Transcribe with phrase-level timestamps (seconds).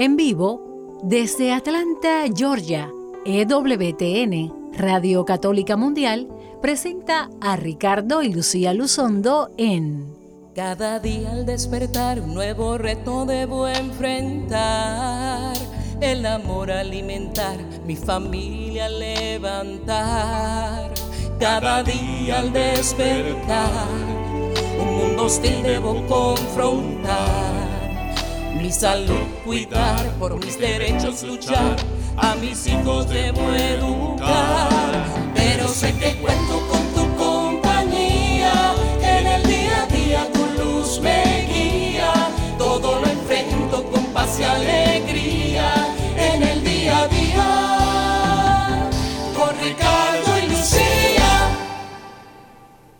[0.00, 2.88] En vivo, desde Atlanta, Georgia,
[3.26, 6.28] EWTN, Radio Católica Mundial,
[6.62, 10.14] presenta a Ricardo y Lucía Luzondo en
[10.54, 15.56] Cada día al despertar un nuevo reto debo enfrentar.
[16.00, 19.98] El amor alimentar, mi familia levantar.
[21.40, 23.88] Cada día al despertar,
[24.80, 27.67] un mundo hostil debo confrontar
[28.54, 31.76] mi salud cuidar, por mis derechos luchar,
[32.16, 35.04] a mis hijos debo educar.
[35.34, 41.37] Pero sé que cuento con tu compañía, en el día a día tu luz me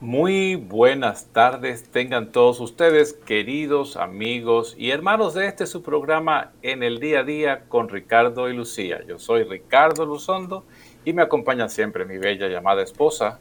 [0.08, 6.82] Muy buenas tardes tengan todos ustedes, queridos amigos y hermanos de este su programa en
[6.82, 9.00] el día a día con Ricardo y Lucía.
[9.06, 10.64] Yo soy Ricardo Luzondo
[11.04, 13.38] y me acompaña siempre mi bella llamada esposa.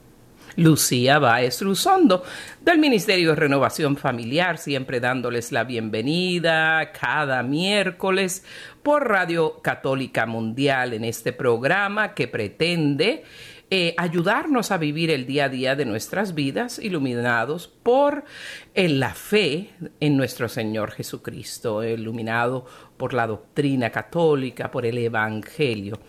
[0.58, 2.24] Lucía Báez Luzondo,
[2.60, 8.44] del Ministerio de Renovación Familiar, siempre dándoles la bienvenida cada miércoles
[8.84, 13.24] por Radio Católica Mundial en este programa que pretende
[13.70, 18.24] eh, ayudarnos a vivir el día a día de nuestras vidas iluminados por
[18.76, 26.00] la fe en nuestro Señor Jesucristo, iluminado por la doctrina católica, por el Evangelio.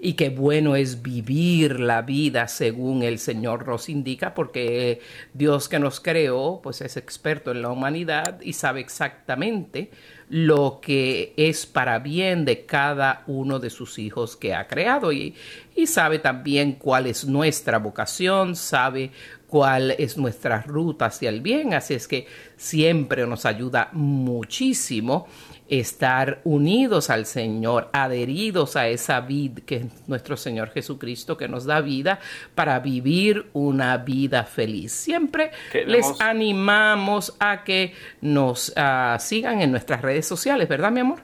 [0.00, 5.00] Y qué bueno es vivir la vida según el Señor nos indica, porque
[5.34, 9.90] Dios que nos creó, pues es experto en la humanidad y sabe exactamente
[10.28, 15.34] lo que es para bien de cada uno de sus hijos que ha creado y,
[15.74, 19.10] y sabe también cuál es nuestra vocación, sabe
[19.48, 25.26] cuál es nuestra ruta hacia el bien, así es que siempre nos ayuda muchísimo
[25.68, 31.64] estar unidos al Señor, adheridos a esa vida que es nuestro Señor Jesucristo que nos
[31.64, 32.20] da vida
[32.54, 34.92] para vivir una vida feliz.
[34.92, 35.50] Siempre
[35.86, 41.20] les animamos a que nos uh, sigan en nuestras redes sociales, ¿verdad, mi amor?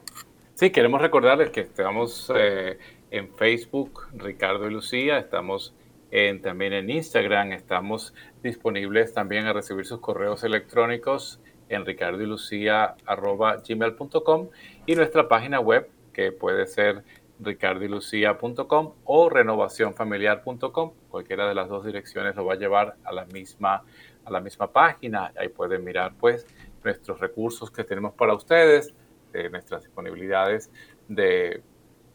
[0.55, 2.79] Sí, queremos recordarles que estamos eh,
[3.11, 5.75] en Facebook, Ricardo y Lucía, estamos
[6.11, 14.49] en, también en Instagram, estamos disponibles también a recibir sus correos electrónicos en ricardilucia.gmail.com
[14.87, 17.05] y nuestra página web que puede ser
[17.41, 20.93] ricardilucia.com o renovacionfamiliar.com.
[21.09, 23.85] Cualquiera de las dos direcciones lo va a llevar a la misma,
[24.25, 25.33] a la misma página.
[25.37, 26.47] Ahí pueden mirar pues
[26.83, 28.95] nuestros recursos que tenemos para ustedes,
[29.33, 30.71] de nuestras disponibilidades
[31.09, 31.63] de,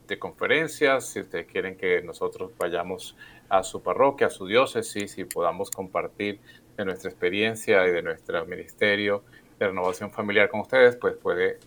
[0.07, 3.17] de conferencias, si ustedes quieren que nosotros vayamos
[3.49, 6.39] a su parroquia, a su diócesis y podamos compartir
[6.77, 9.23] de nuestra experiencia y de nuestro ministerio
[9.59, 11.59] de renovación familiar con ustedes, pues puede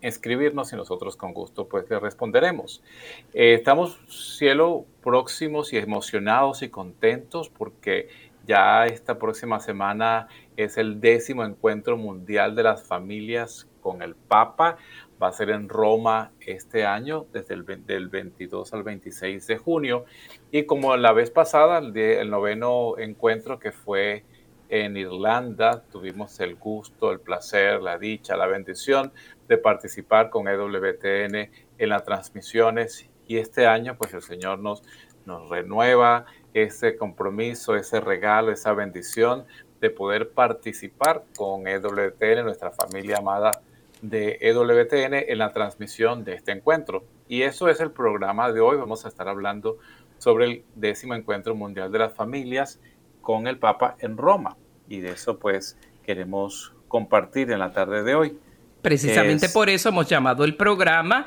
[0.00, 2.82] escribirnos y nosotros con gusto pues le responderemos.
[3.32, 8.08] Eh, estamos, cielo, próximos y emocionados y contentos porque
[8.46, 14.76] ya esta próxima semana es el décimo encuentro mundial de las familias con el Papa.
[15.22, 20.06] Va a ser en Roma este año, desde el del 22 al 26 de junio.
[20.50, 24.24] Y como la vez pasada, el, el noveno encuentro que fue
[24.70, 25.82] en Irlanda.
[25.90, 29.12] Tuvimos el gusto, el placer, la dicha, la bendición
[29.48, 34.82] de participar con EWTN en las transmisiones y este año pues el Señor nos,
[35.26, 39.44] nos renueva ese compromiso, ese regalo, esa bendición
[39.80, 43.62] de poder participar con EWTN, nuestra familia amada
[44.02, 47.04] de EWTN, en la transmisión de este encuentro.
[47.28, 48.76] Y eso es el programa de hoy.
[48.76, 49.78] Vamos a estar hablando
[50.18, 52.80] sobre el décimo encuentro mundial de las familias
[53.20, 54.56] con el Papa en Roma.
[54.88, 58.38] Y de eso pues queremos compartir en la tarde de hoy.
[58.82, 59.52] Precisamente es...
[59.52, 61.26] por eso hemos llamado el programa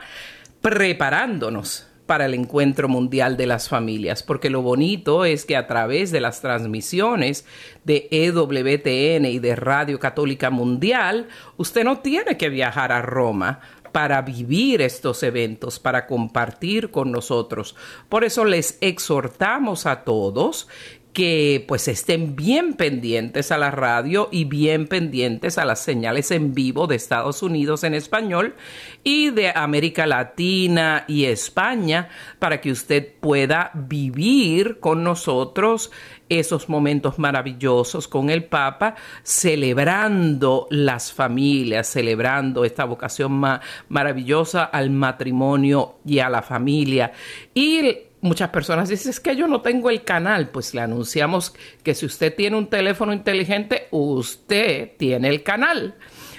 [0.62, 6.12] Preparándonos para el Encuentro Mundial de las Familias, porque lo bonito es que a través
[6.12, 7.46] de las transmisiones
[7.86, 11.28] de EWTN y de Radio Católica Mundial,
[11.58, 13.62] usted no tiene que viajar a Roma
[13.94, 17.76] para vivir estos eventos, para compartir con nosotros.
[18.10, 20.68] Por eso les exhortamos a todos
[21.14, 26.56] que pues estén bien pendientes a la radio y bien pendientes a las señales en
[26.56, 28.56] vivo de Estados Unidos en español
[29.04, 35.92] y de América Latina y España para que usted pueda vivir con nosotros
[36.30, 44.90] esos momentos maravillosos con el Papa, celebrando las familias, celebrando esta vocación ma maravillosa al
[44.90, 47.12] matrimonio y a la familia.
[47.54, 50.50] Y muchas personas dicen, es que yo no tengo el canal.
[50.50, 51.54] Pues le anunciamos
[51.84, 55.96] que si usted tiene un teléfono inteligente, usted tiene el canal.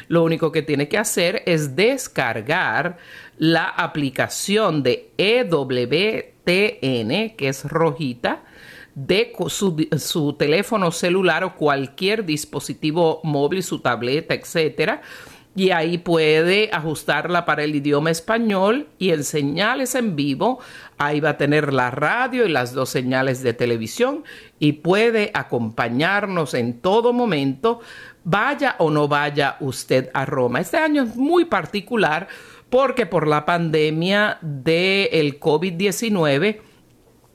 [0.09, 2.99] lo único que tiene que hacer es descargar
[3.39, 6.27] la aplicación de EWTN,
[7.37, 8.43] que es rojita,
[8.95, 15.01] de su, su, teléfono celular o cualquier dispositivo móvil, su tableta, etcétera.
[15.57, 20.59] Y ahí puede ajustarla para el idioma español y en señales en vivo.
[20.99, 24.25] Ahí va a tener la radio y las dos señales de televisión
[24.59, 27.81] y puede acompañarnos en todo momento,
[28.25, 30.61] vaya o no vaya usted a Roma.
[30.61, 32.29] Este año es muy particular
[32.71, 36.61] porque por la pandemia del COVID-19,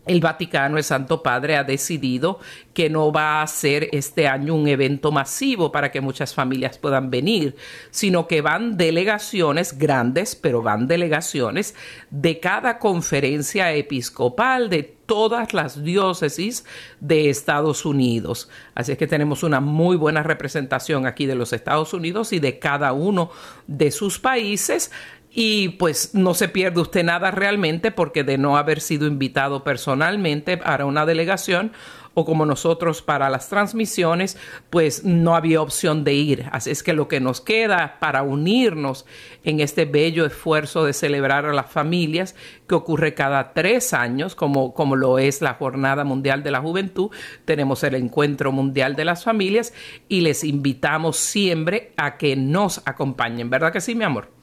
[0.09, 2.39] el Vaticano, el Santo Padre, ha decidido
[2.73, 7.11] que no va a ser este año un evento masivo para que muchas familias puedan
[7.11, 7.55] venir,
[7.91, 11.75] sino que van delegaciones grandes, pero van delegaciones
[12.09, 16.65] de cada conferencia episcopal de todas las diócesis
[16.99, 18.49] de Estados Unidos.
[18.73, 22.57] Así es que tenemos una muy buena representación aquí de los Estados Unidos y de
[22.57, 23.31] cada uno
[23.67, 24.91] de sus países
[25.31, 30.57] y pues no se pierde usted nada realmente porque de no haber sido invitado personalmente
[30.57, 31.71] para una delegación
[32.15, 34.37] o como nosotros para las transmisiones,
[34.69, 36.45] pues no había opción de ir.
[36.51, 39.05] Así es que lo que nos queda para unirnos
[39.43, 42.35] en este bello esfuerzo de celebrar a las familias
[42.67, 47.11] que ocurre cada tres años, como, como lo es la Jornada Mundial de la Juventud,
[47.45, 49.73] tenemos el Encuentro Mundial de las Familias
[50.07, 53.49] y les invitamos siempre a que nos acompañen.
[53.49, 54.38] ¿Verdad que sí, mi amor?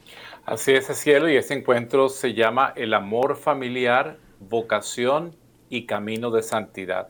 [0.46, 5.34] Así es, cielo, y este encuentro se llama El amor familiar, vocación
[5.68, 7.08] y camino de santidad.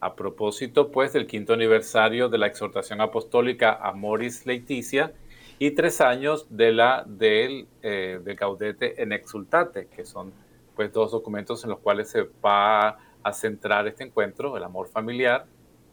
[0.00, 5.14] A propósito, pues, del quinto aniversario de la exhortación apostólica Amoris Laetitia
[5.58, 10.34] y tres años de la del, eh, de Gaudete en Exultate, que son,
[10.76, 15.46] pues, dos documentos en los cuales se va a centrar este encuentro, el amor familiar,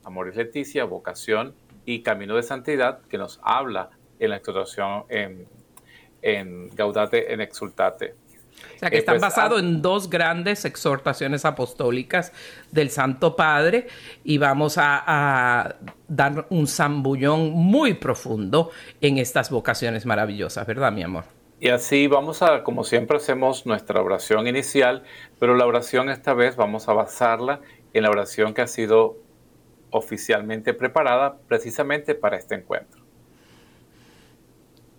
[0.03, 1.55] Amoris Laetitia, vocación
[1.85, 5.47] y camino de santidad, que nos habla en la exhortación en
[6.21, 8.15] en Gaudate en Exultate.
[8.75, 12.31] O sea, que están pues, basados ah, en dos grandes exhortaciones apostólicas
[12.71, 13.88] del Santo Padre
[14.23, 15.75] y vamos a,
[16.07, 21.23] dar un zambullón muy profundo en estas vocaciones maravillosas, ¿verdad, mi amor?
[21.59, 25.03] Y así vamos a, como siempre hacemos nuestra oración inicial,
[25.39, 27.62] pero la oración esta vez vamos a basarla
[27.94, 29.17] en la oración que ha sido
[29.91, 33.00] oficialmente preparada precisamente para este encuentro.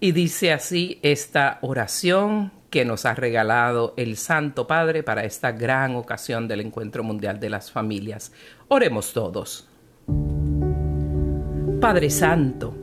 [0.02, 5.94] Y dice así esta oración que nos ha regalado el Santo Padre para esta gran
[5.94, 8.32] ocasión del Encuentro Mundial de las Familias.
[8.66, 9.68] Oremos todos.
[11.80, 12.74] Padre Santo,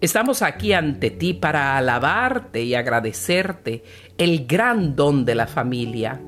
[0.00, 3.84] estamos aquí ante ti para alabarte y agradecerte
[4.16, 6.22] el gran don de la familia.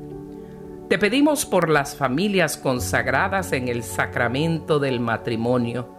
[0.91, 5.96] Te pedimos por las familias consagradas en el sacramento del matrimonio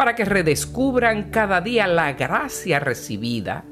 [0.00, 3.66] para que redescubran cada día la gracia recibida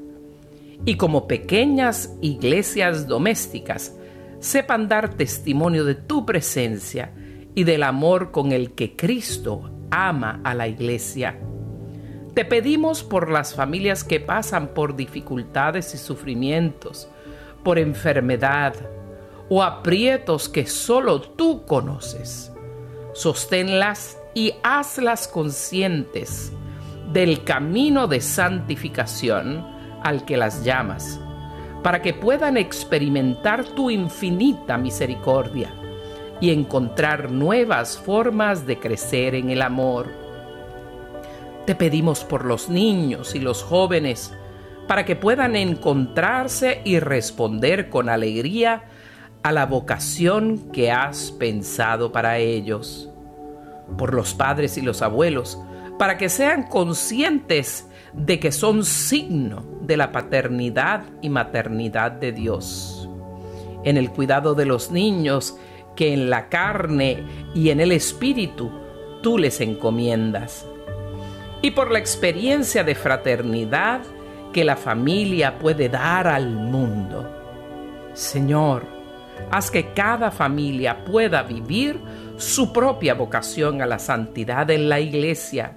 [0.85, 3.95] y como pequeñas iglesias domésticas
[4.37, 7.13] sepan dar testimonio de tu presencia
[7.55, 11.39] y del amor con el que Cristo ama a la iglesia.
[12.35, 17.09] Te pedimos por las familias que pasan por dificultades y sufrimientos,
[17.63, 18.75] por enfermedad
[19.49, 22.51] o aprietos que solo tú conoces.
[23.15, 26.51] Sosténlas y hazlas conscientes
[27.11, 29.65] del camino de santificación
[30.03, 31.19] al que las llamas,
[31.83, 35.73] para que puedan experimentar tu infinita misericordia
[36.39, 40.07] y encontrar nuevas formas de crecer en el amor.
[41.65, 44.33] Te pedimos por los niños y los jóvenes,
[44.87, 48.85] para que puedan encontrarse y responder con alegría
[49.43, 53.09] a la vocación que has pensado para ellos
[53.97, 55.59] por los padres y los abuelos,
[55.97, 63.09] para que sean conscientes de que son signo de la paternidad y maternidad de Dios.
[63.83, 65.57] En el cuidado de los niños,
[65.95, 68.71] que en la carne y en el espíritu
[69.21, 70.65] tú les encomiendas.
[71.61, 74.01] Y por la experiencia de fraternidad
[74.53, 77.29] que la familia puede dar al mundo.
[78.13, 78.83] Señor,
[79.51, 81.99] haz que cada familia pueda vivir
[82.39, 85.75] su propia vocación a la santidad en la iglesia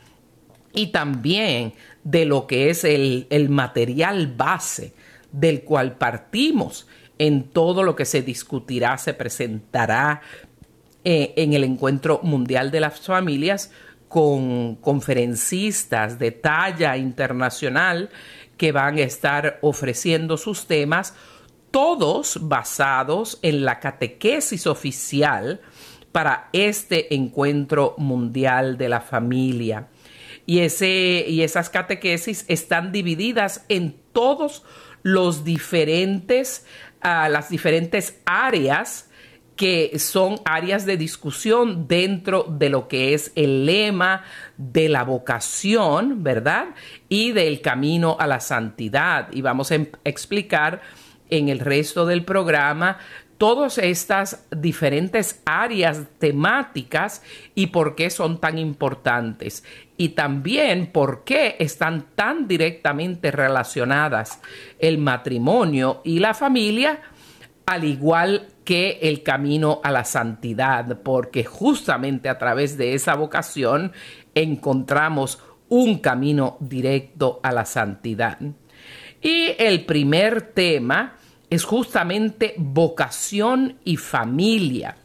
[0.74, 1.72] y también
[2.04, 4.92] de lo que es el, el, material base
[5.32, 6.86] del cual partimos
[7.18, 10.20] en todo lo que se discutirá, se presentará
[11.04, 13.72] eh, en el encuentro mundial de las familias
[14.08, 18.10] con conferencistas de talla internacional
[18.56, 21.14] que van a estar ofreciendo sus temas,
[21.70, 25.60] todos basados en la catequesis oficial
[26.12, 29.88] para este encuentro mundial de la familia.
[30.46, 34.64] Y, ese, y esas catequesis están divididas en todos
[35.02, 36.64] los diferentes,
[37.04, 39.10] uh, las diferentes áreas
[39.56, 44.22] que son áreas de discusión dentro de lo que es el lema
[44.58, 46.68] de la vocación, ¿verdad?
[47.08, 49.28] Y del camino a la santidad.
[49.32, 50.82] Y vamos a em, explicar
[51.30, 52.98] en el resto del programa
[53.38, 57.22] todas estas diferentes áreas temáticas
[57.54, 59.64] y por qué son tan importantes
[59.96, 64.40] y también por qué están tan directamente relacionadas
[64.78, 67.00] el matrimonio y la familia
[67.66, 73.92] al igual que el camino a la santidad, porque justamente a través de esa vocación
[74.34, 78.38] encontramos un camino directo a la santidad.
[79.22, 81.16] Y el primer tema
[81.48, 84.96] es justamente vocación y familia.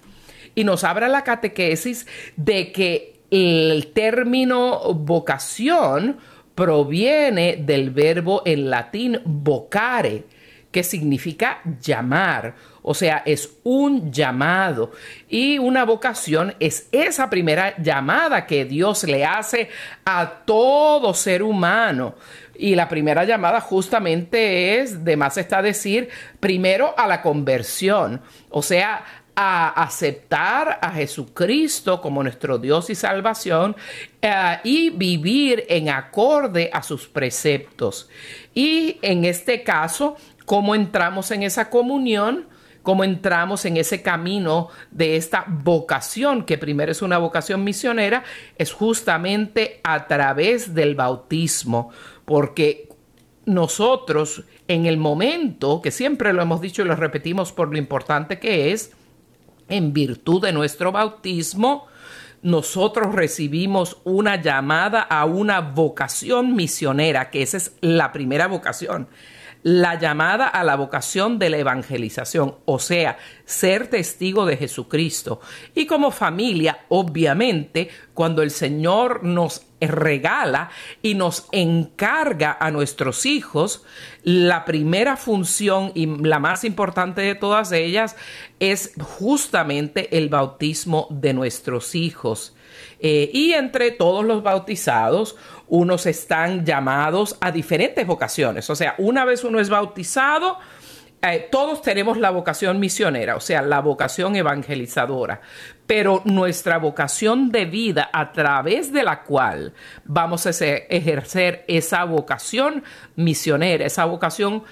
[0.56, 6.18] Y nos habla la catequesis de que el término vocación
[6.56, 10.25] proviene del verbo en latín vocare,
[10.72, 14.92] que significa llamar, o sea, es un llamado.
[15.30, 19.70] Y una vocación es esa primera llamada que Dios le hace
[20.06, 22.16] a todo ser humano.
[22.56, 26.10] Y la primera llamada justamente es, de más está decir,
[26.40, 29.04] primero a la conversión, o sea,
[29.36, 33.75] a aceptar a Jesucristo como nuestro Dios y salvación
[34.24, 34.28] uh,
[34.63, 38.10] y vivir en acorde a sus preceptos.
[38.54, 40.18] Y en este caso,
[40.51, 42.46] cómo entramos en esa comunión,
[42.84, 48.25] cómo entramos en ese camino de esta vocación, que primero es una vocación misionera,
[48.58, 51.91] es justamente a través del bautismo,
[52.25, 52.89] porque
[53.46, 58.38] nosotros en el momento, que siempre lo hemos dicho y lo repetimos por lo importante
[58.38, 58.91] que es,
[59.70, 61.88] en virtud de nuestro bautismo,
[62.41, 69.08] nosotros recibimos una llamada a una vocación misionera, que esa es la primera vocación
[69.63, 75.39] la llamada a la vocación de la evangelización, o sea, ser testigo de Jesucristo.
[75.75, 80.70] Y como familia, obviamente, cuando el Señor nos regala
[81.01, 83.84] y nos encarga a nuestros hijos,
[84.24, 88.15] la primera función y la más importante de todas ellas
[88.60, 92.56] es justamente el bautismo de nuestros hijos.
[93.00, 95.36] Eh, y entre todos los bautizados,
[95.72, 98.70] unos están llamados a diferentes vocaciones.
[98.70, 100.58] O sea, una vez uno es bautizado,
[101.22, 105.40] eh, todos tenemos la vocación misionera, o sea, la vocación evangelizadora,
[105.88, 109.74] pero nuestra vocación de vida a través de la cual
[110.04, 112.84] vamos a ejercer esa vocación
[113.16, 114.63] misionera, esa vocación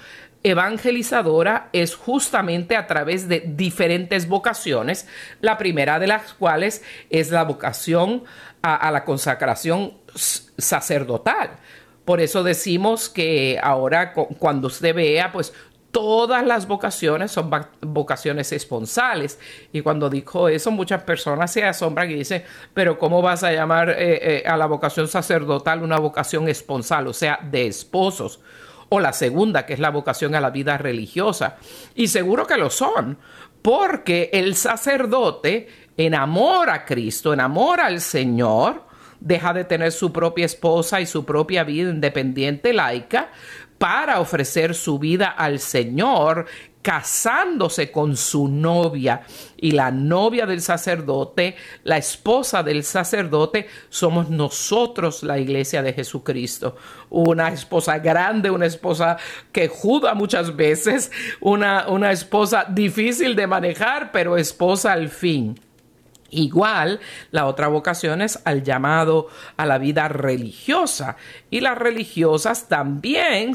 [0.42, 5.06] evangelizadora es justamente a través de diferentes vocaciones,
[5.40, 8.24] la primera de las cuales es la vocación
[8.62, 11.50] a la consagración sacerdotal.
[12.04, 15.52] Por eso decimos que ahora cuando usted vea, pues
[15.90, 19.38] todas las vocaciones son vocaciones esponsales.
[19.72, 22.44] Y cuando dijo eso, muchas personas se asombran y dicen,
[22.74, 27.06] pero ¿cómo vas a llamar eh, eh, a la vocación sacerdotal una vocación esponsal?
[27.08, 28.40] O sea, de esposos.
[28.90, 31.56] O la segunda, que es la vocación a la vida religiosa.
[31.94, 33.18] Y seguro que lo son,
[33.62, 38.84] porque el sacerdote enamora a Cristo, enamora al Señor,
[39.20, 43.30] deja de tener su propia esposa y su propia vida independiente laica
[43.78, 46.46] para ofrecer su vida al Señor,
[46.82, 49.22] casándose con su novia
[49.56, 56.76] y la novia del sacerdote, la esposa del sacerdote, somos nosotros la iglesia de Jesucristo.
[57.10, 59.18] Una esposa grande, una esposa
[59.52, 61.10] que juda muchas veces,
[61.40, 65.58] una, una esposa difícil de manejar, pero esposa al fin.
[66.30, 67.00] Igual,
[67.32, 71.16] la otra vocación es al llamado a la vida religiosa.
[71.50, 73.52] Y las religiosas también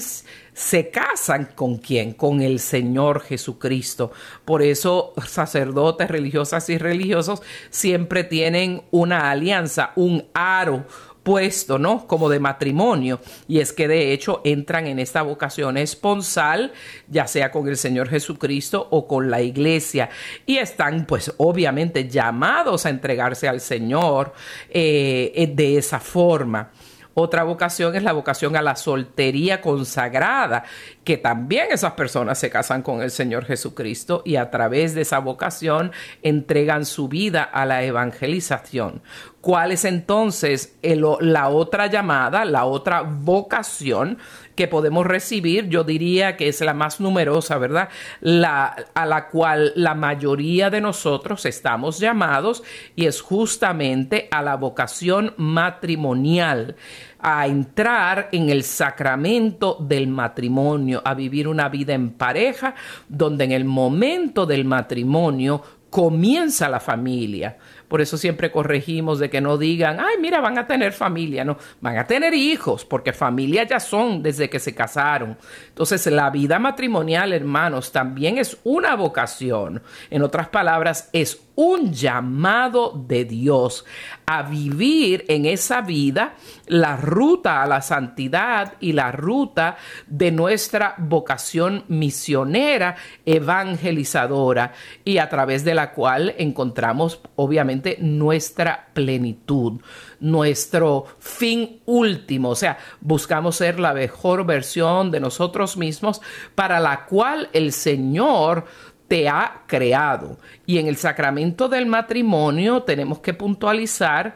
[0.55, 2.13] se casan con quién?
[2.13, 4.11] Con el Señor Jesucristo.
[4.45, 10.85] Por eso sacerdotes, religiosas y religiosos siempre tienen una alianza, un aro
[11.23, 12.07] puesto, ¿no?
[12.07, 13.19] Como de matrimonio.
[13.49, 16.71] Y es que de hecho entran en esta vocación esponsal,
[17.09, 20.09] ya sea con el Señor Jesucristo o con la iglesia.
[20.45, 24.33] Y están pues obviamente llamados a entregarse al Señor
[24.69, 26.71] eh, de esa forma.
[27.17, 30.65] Otra vocación es la vocación a la soltería consagrada,
[31.05, 35.19] que también esas personas se casan con el Señor Jesucristo y a través de esa
[35.19, 35.93] vocación
[36.23, 39.01] entregan su vida a la evangelización.
[39.39, 44.17] ¿Cuál es entonces la otra llamada, la otra vocación
[44.55, 45.69] que podemos recibir?
[45.69, 47.89] Yo diría que es la más numerosa, ¿verdad?
[48.21, 52.63] La, a la cual la mayoría de nosotros estamos llamados
[52.95, 56.75] y es justamente a la vocación matrimonial
[57.19, 62.75] a entrar en el sacramento del matrimonio, a vivir una vida en pareja,
[63.09, 67.57] donde en el momento del matrimonio comienza la familia.
[67.87, 71.45] Por eso siempre corregimos de que no digan, ay, mira, van a tener familia.
[71.45, 75.37] No, van a tener hijos, porque familia ya son desde que se casaron.
[75.69, 79.81] Entonces, la vida matrimonial, hermanos, también es una vocación.
[80.09, 83.85] En otras palabras, es un llamado de Dios
[84.25, 86.35] a vivir en esa vida
[86.67, 92.95] la ruta a la santidad y la ruta de nuestra vocación misionera,
[93.25, 99.81] evangelizadora, y a través de la cual encontramos obviamente nuestra plenitud,
[100.19, 106.21] nuestro fin último, o sea, buscamos ser la mejor versión de nosotros mismos
[106.55, 108.65] para la cual el Señor
[109.07, 110.37] te ha creado.
[110.65, 114.35] Y en el sacramento del matrimonio tenemos que puntualizar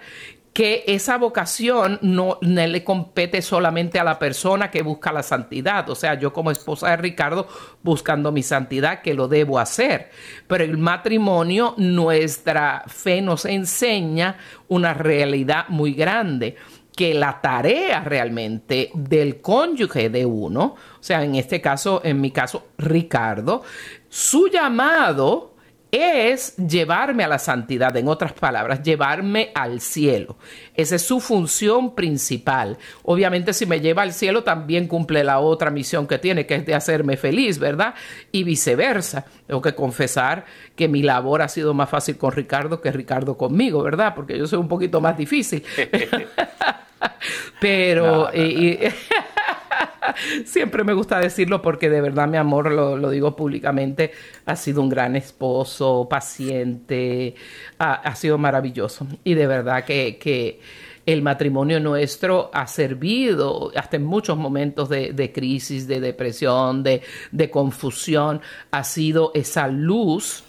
[0.54, 5.90] que esa vocación no, le compete solamente a la persona que busca la santidad.
[5.90, 7.48] O sea, yo como esposa de Ricardo
[7.82, 10.10] buscando mi santidad, que lo debo hacer.
[10.48, 16.58] Pero el matrimonio, nuestra fe nos enseña una realidad muy grande
[17.00, 22.32] que la tarea realmente del cónyuge de uno, o sea, en este caso, en mi
[22.32, 23.64] caso, Ricardo,
[24.10, 25.56] su llamado
[25.92, 30.36] es llevarme a la santidad, en otras palabras, llevarme al cielo.
[30.76, 32.78] Esa es su función principal.
[33.04, 36.66] Obviamente si me lleva al cielo también cumple la otra misión que tiene, que es
[36.66, 37.96] de hacerme feliz, ¿verdad?
[38.34, 39.26] Y viceversa.
[39.48, 40.44] Tengo que confesar
[40.76, 44.14] que mi labor ha sido más fácil con Ricardo que Ricardo conmigo, ¿verdad?
[44.14, 45.64] Porque yo soy un poquito más difícil.
[47.60, 48.30] Pero...
[50.46, 54.12] Siempre me gusta decirlo porque de verdad mi amor, lo, digo públicamente,
[54.46, 57.36] ha sido un gran esposo, paciente,
[57.78, 59.08] ha, sido maravilloso.
[59.24, 60.60] Y de verdad que,
[61.06, 67.50] el matrimonio nuestro ha servido hasta en muchos momentos de, crisis, de depresión, de, de
[67.50, 70.44] confusión, ha sido esa luz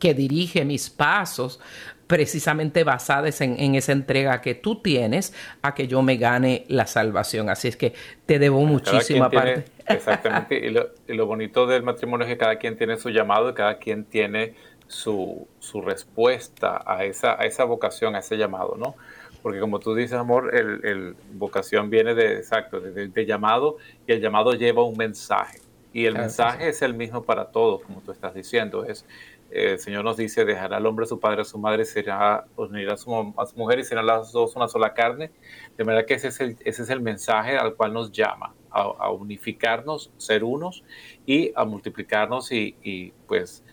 [0.00, 1.60] que dirige mis pasos
[2.08, 7.50] precisamente basadas en, esa entrega que tú tienes a que yo me gane la salvación.
[7.50, 7.92] Así es que
[8.24, 9.66] te debo muchísima parte.
[9.86, 10.58] exactamente.
[11.06, 14.04] Y lo, bonito del matrimonio es que cada quien tiene su llamado y cada quien
[14.04, 14.54] tiene
[14.86, 15.46] su,
[15.84, 18.94] respuesta a esa, a esa vocación, a ese llamado, ¿no?
[19.42, 24.54] Porque como tú dices, amor, el, vocación viene de, exacto, de, llamado y el llamado
[24.54, 25.60] lleva un mensaje.
[25.92, 28.84] Y el mensaje es el mismo para todos, como tú estás diciendo.
[28.84, 29.04] Es
[29.50, 32.94] el Señor nos dice, dejará al hombre a su padre, a su madre, será, unirá
[32.94, 33.10] a su,
[33.56, 35.30] mujer y serán las dos una sola carne.
[35.76, 39.10] De manera que ese es el, ese es el mensaje al cual nos llama, a,
[39.10, 40.84] unificarnos, ser unos
[41.24, 43.64] y a multiplicarnos y, pues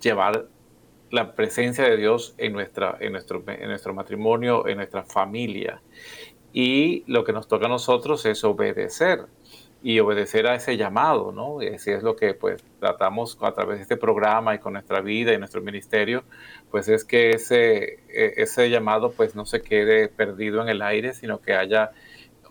[0.00, 0.46] llevar
[1.10, 5.80] la presencia de Dios en, nuestra, en, nuestro, en nuestro matrimonio, en nuestra familia.
[6.52, 9.26] Y lo que nos toca a nosotros es obedecer
[9.84, 11.58] y obedecer a ese llamado, ¿no?
[11.60, 15.34] Así es lo que pues tratamos a través de este programa y con nuestra vida
[15.34, 16.24] y nuestro ministerio,
[16.70, 21.12] pues es que ese, e, ese llamado pues no se quede perdido en el aire,
[21.12, 21.90] sino que haya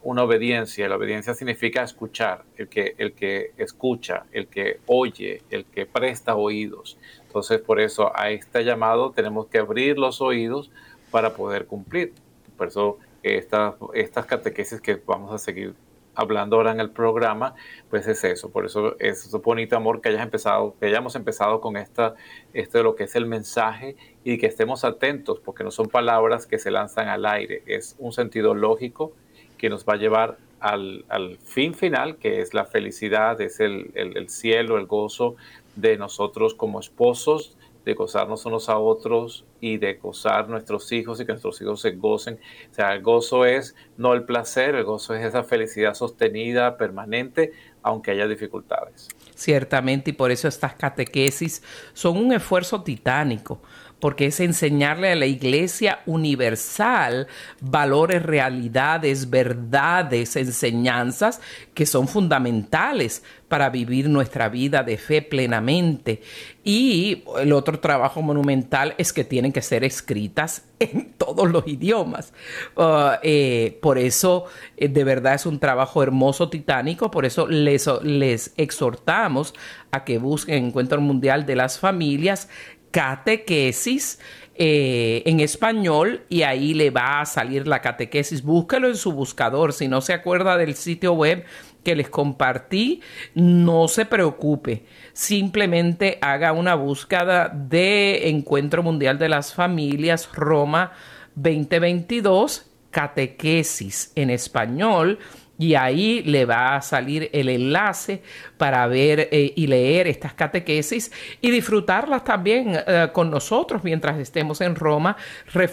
[0.03, 0.87] una obediencia.
[0.87, 6.35] La obediencia significa escuchar, el que, el que escucha, el que oye, el que presta
[6.35, 6.99] oídos.
[7.25, 10.69] Entonces por eso a este llamado tenemos que abrir los oídos
[11.09, 12.13] para poder cumplir.
[12.55, 15.73] Por eso estas, estas catequesis que vamos a seguir
[16.15, 17.55] hablando ahora en el programa,
[17.89, 18.49] pues es eso.
[18.49, 22.15] Por eso es bonito, amor, que hayas empezado, que hayamos empezado con esta,
[22.53, 26.45] esto de lo que es el mensaje y que estemos atentos, porque no son palabras
[26.45, 29.13] que se lanzan al aire, es un sentido lógico
[29.57, 34.29] que nos va a llevar al, fin final, que es la felicidad, es el, el
[34.29, 35.35] cielo, el gozo
[35.75, 41.25] de nosotros como esposos, de gozarnos unos a otros y de gozar nuestros hijos y
[41.25, 42.39] que nuestros hijos se gocen.
[42.71, 47.53] O sea, el gozo es no el placer, el gozo es esa felicidad sostenida, permanente,
[47.81, 49.09] aunque haya dificultades.
[49.35, 51.61] Ciertamente, y por eso estas catequesis
[51.93, 53.61] son un esfuerzo titánico,
[54.03, 57.27] porque es enseñarle a la iglesia universal
[57.61, 61.39] valores, realidades, verdades, enseñanzas
[61.73, 66.21] que son fundamentales para vivir nuestra vida de fe plenamente.
[66.65, 72.33] Y el otro trabajo monumental es que tienen que ser escritas en todos los idiomas.
[72.75, 77.09] Uh, eh, por eso, eh, de verdad, es un trabajo hermoso, titánico.
[77.09, 79.53] Por eso les, les exhortamos
[79.91, 82.49] a que busquen Encuentro Mundial de las Familias
[82.93, 84.19] catequesis
[84.55, 88.43] eh, en español y ahí le va a salir la catequesis.
[88.43, 89.73] Búsquelo en su buscador.
[89.73, 91.43] Si no se acuerda del sitio web
[91.83, 93.01] que les compartí,
[93.33, 94.85] no se preocupe.
[95.11, 100.91] Simplemente haga una búsqueda de Encuentro Mundial de las Familias Roma
[101.33, 105.17] 2022, catequesis en español
[105.63, 108.21] y ahí le va a salir el enlace
[108.57, 114.59] para ver eh, y leer estas catequesis y disfrutarlas también eh, con nosotros mientras estemos
[114.59, 115.15] en Roma,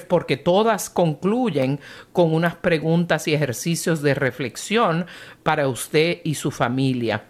[0.06, 1.80] porque todas concluyen
[2.12, 5.06] con unas preguntas y ejercicios de reflexión
[5.42, 7.24] para usted y su familia.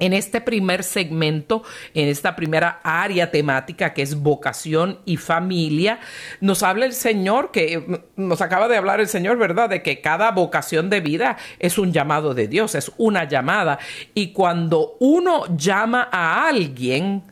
[0.00, 1.62] En este primer segmento,
[1.94, 6.00] en esta primera área temática que es vocación y familia,
[6.40, 9.68] nos habla el Señor, que nos acaba de hablar el Señor, ¿verdad?
[9.68, 13.78] De que cada vocación de vida es un llamado de Dios, es una llamada.
[14.14, 17.22] Y cuando uno llama a alguien,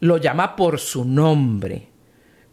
[0.00, 1.97] lo llama por su nombre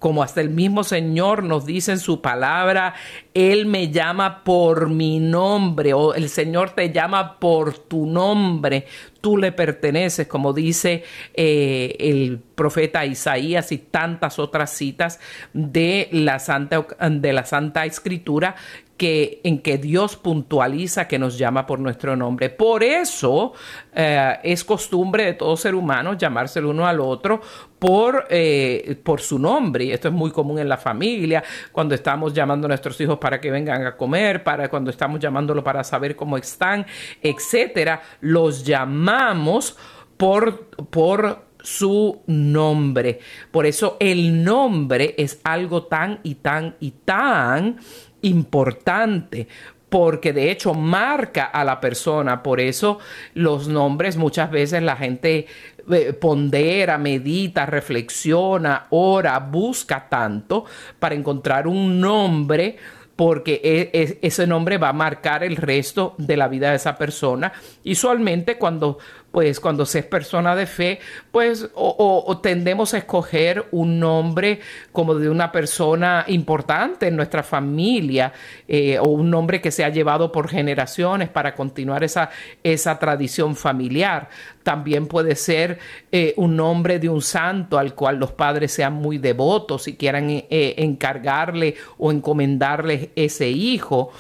[0.06, 2.94] como hasta el mismo Señor nos dice en su palabra,
[3.34, 8.86] Él me llama por mi nombre, o el Señor te llama por tu nombre,
[9.20, 15.20] tú le perteneces, como dice eh, el profeta Isaías y tantas otras citas
[15.54, 18.56] de la Santa, de la Santa Escritura
[18.98, 22.50] que, en que Dios puntualiza que nos llama por nuestro nombre.
[22.50, 23.54] Por eso
[23.94, 27.42] eh, es costumbre de todo ser humano llamarse el uno al otro
[27.78, 29.86] por, eh, por su nombre.
[29.86, 33.40] Y esto es muy común en la familia, cuando estamos llamando a nuestros hijos para
[33.42, 36.86] que vengan a comer, para cuando estamos llamándolo para saber cómo están,
[37.22, 38.02] etcétera.
[38.22, 39.78] Los llamamos
[40.18, 43.20] por, por su nombre.
[43.52, 47.78] Por eso el nombre es algo tan y tan y tan
[48.26, 49.48] importante
[49.90, 52.44] porque de hecho marca a la persona.
[52.44, 53.00] Por eso
[53.34, 55.48] los nombres muchas veces la gente
[55.92, 60.66] eh, pondera, medita, reflexiona, ora, busca tanto
[61.00, 62.78] para encontrar un nombre
[63.16, 66.98] porque e, e, ese nombre va a marcar el resto de la vida de esa
[66.98, 67.54] persona.
[67.84, 68.98] Y usualmente cuando
[69.36, 74.62] pues cuando se es persona de fe, pues o, tendemos a escoger un nombre
[74.94, 78.32] como de una persona importante en nuestra familia
[78.66, 82.30] eh, o un nombre que se ha llevado por generaciones para continuar esa,
[82.64, 84.30] esa tradición familiar.
[84.64, 85.80] También puede ser
[86.14, 90.30] eh, un nombre de un santo al cual los padres sean muy devotos y quieran
[90.30, 94.14] eh, encargarle o encomendarle ese hijo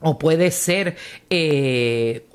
[0.00, 0.96] o puede ser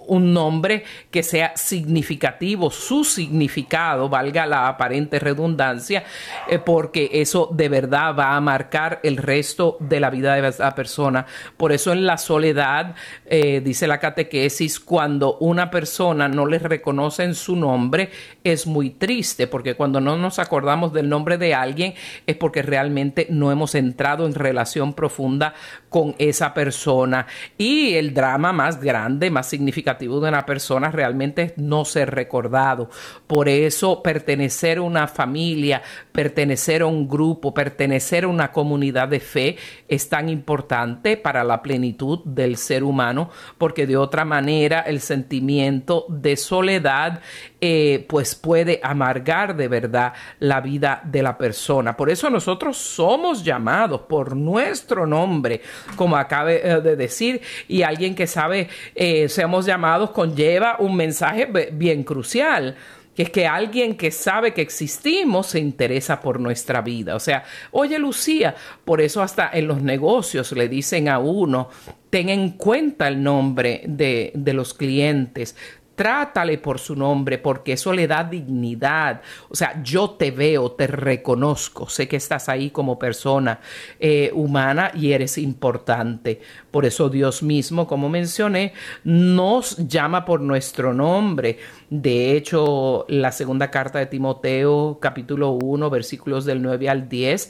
[0.08, 6.04] un nombre que sea significativo, su significado, valga la aparente redundancia,
[6.48, 10.76] eh, porque eso de verdad va a marcar el resto de la vida de la
[10.76, 11.26] persona.
[11.58, 17.24] Por eso en la soledad, eh, dice la catequesis, cuando una persona no le reconoce
[17.24, 18.10] en su nombre,
[18.44, 21.94] es muy triste, porque cuando no nos acordamos del nombre de alguien
[22.26, 25.54] es porque realmente no hemos entrado en relación profunda
[25.90, 27.28] con esa persona.
[27.58, 32.90] Y el drama más grande, más significativo, de una persona realmente no ser recordado.
[33.28, 39.20] Por eso pertenecer a una familia, pertenecer a un grupo, pertenecer a una comunidad de
[39.20, 45.00] fe es tan importante para la plenitud del ser humano, porque de otra manera el
[45.00, 47.22] sentimiento de soledad
[47.62, 51.96] eh, pues puede amargar de verdad la vida de la persona.
[51.96, 55.62] Por eso nosotros somos llamados por nuestro nombre,
[55.96, 61.50] como acabe eh, de decir, y alguien que sabe, eh, seamos llamados conlleva un mensaje
[61.72, 62.76] bien crucial
[63.16, 67.16] que es que alguien que sabe que existimos se interesa por nuestra vida.
[67.16, 71.70] O sea, oye Lucía, por eso hasta en los negocios le dicen a uno,
[72.10, 75.56] ten en cuenta el nombre de, de los clientes,
[76.04, 79.22] Trátale por su nombre porque eso le da dignidad.
[79.48, 83.62] O sea, yo te veo, te reconozco, sé que estás ahí como persona
[84.02, 86.42] eh, humana y eres importante.
[86.72, 88.74] Por eso Dios mismo, como mencioné,
[89.06, 91.60] nos llama por nuestro nombre.
[91.90, 97.50] De hecho, la segunda carta de Timoteo, capítulo 1, versículos del 9 al 10,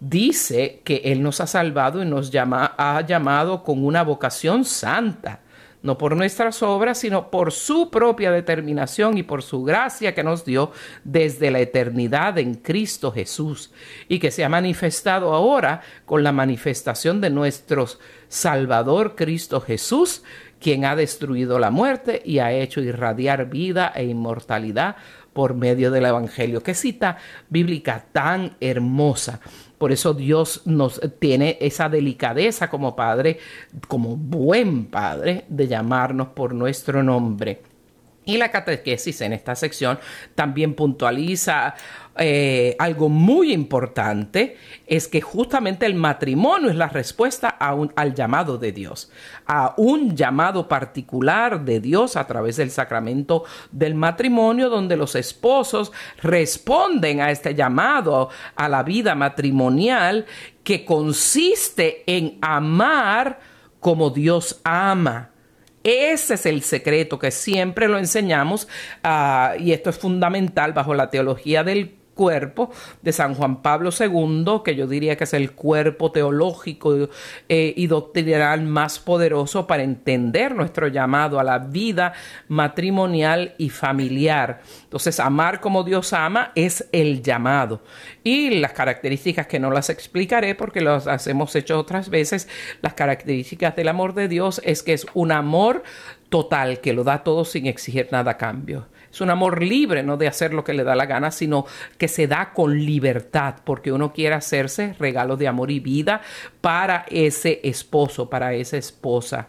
[0.00, 5.42] dice que Él nos ha salvado y nos ha llamado con una vocación santa
[5.82, 10.44] no por nuestras obras, sino por su propia determinación y por su gracia que nos
[10.44, 10.72] dio
[11.04, 13.72] desde la eternidad en Cristo Jesús,
[14.08, 17.86] y que se ha manifestado ahora con la manifestación de nuestro
[18.28, 20.22] Salvador Cristo Jesús,
[20.60, 24.96] quien ha destruido la muerte y ha hecho irradiar vida e inmortalidad
[25.32, 26.62] por medio del Evangelio.
[26.62, 29.40] Qué cita bíblica tan hermosa.
[29.78, 33.38] Por eso Dios nos tiene esa delicadeza como Padre,
[33.86, 37.60] como buen Padre, de llamarnos por nuestro nombre.
[38.28, 39.98] Y la catequesis en esta sección
[40.34, 41.74] también puntualiza
[42.18, 48.14] eh, algo muy importante, es que justamente el matrimonio es la respuesta a un, al
[48.14, 49.10] llamado de Dios,
[49.46, 55.90] a un llamado particular de Dios a través del sacramento del matrimonio, donde los esposos
[56.22, 60.26] responden a este llamado a la vida matrimonial
[60.62, 63.40] que consiste en amar
[63.80, 65.30] como Dios ama
[65.84, 68.68] ese es el secreto que siempre lo enseñamos
[69.02, 74.62] ah, y esto es fundamental bajo la teología del cuerpo de San Juan Pablo II,
[74.64, 77.08] que yo diría que es el cuerpo teológico
[77.48, 82.12] eh, y doctrinal más poderoso para entender nuestro llamado a la vida
[82.48, 84.62] matrimonial y familiar.
[84.82, 87.82] Entonces, amar como Dios ama es el llamado.
[88.24, 92.48] Y las características que no las explicaré porque las hemos hecho otras veces,
[92.82, 95.84] las características del amor de Dios es que es un amor
[96.30, 98.88] total que lo da todo sin exigir nada a cambio.
[99.18, 101.66] Es un amor libre, no de hacer lo que le da la gana, sino
[101.98, 106.20] que se da con libertad, porque uno quiere hacerse regalo de amor y vida
[106.60, 109.48] para ese esposo, para esa esposa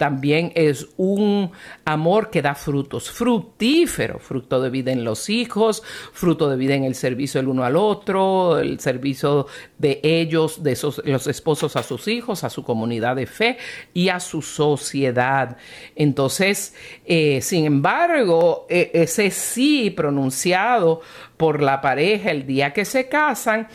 [0.00, 1.50] también es un
[1.84, 5.82] amor que da frutos, fructífero, fruto de vida en los hijos,
[6.14, 10.72] fruto de vida en el servicio el uno al otro, el servicio de ellos, de
[10.72, 13.58] esos, los esposos a sus hijos, a su comunidad de fe
[13.92, 15.58] y a su sociedad.
[15.94, 21.02] Entonces, eh, sin embargo, e, ese sí pronunciado
[21.36, 23.68] por la pareja el día que se casan,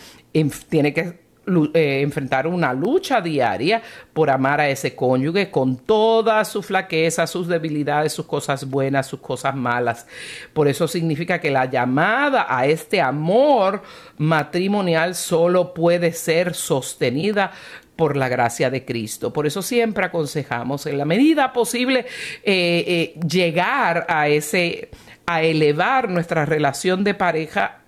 [0.70, 1.25] tiene que
[1.74, 3.82] eh, enfrentar una lucha diaria
[4.14, 9.20] por amar a ese cónyuge con todas sus flaquezas, sus debilidades, sus cosas buenas, sus
[9.20, 10.08] cosas malas.
[10.54, 13.84] Por eso significa que la llamada a este amor
[14.18, 17.52] matrimonial solo puede ser sostenida
[17.96, 19.32] por la gracia de Cristo.
[19.32, 22.06] Por eso siempre aconsejamos en la medida posible
[22.44, 24.90] eh, eh, llegar a ese,
[25.26, 27.82] a elevar nuestra relación de pareja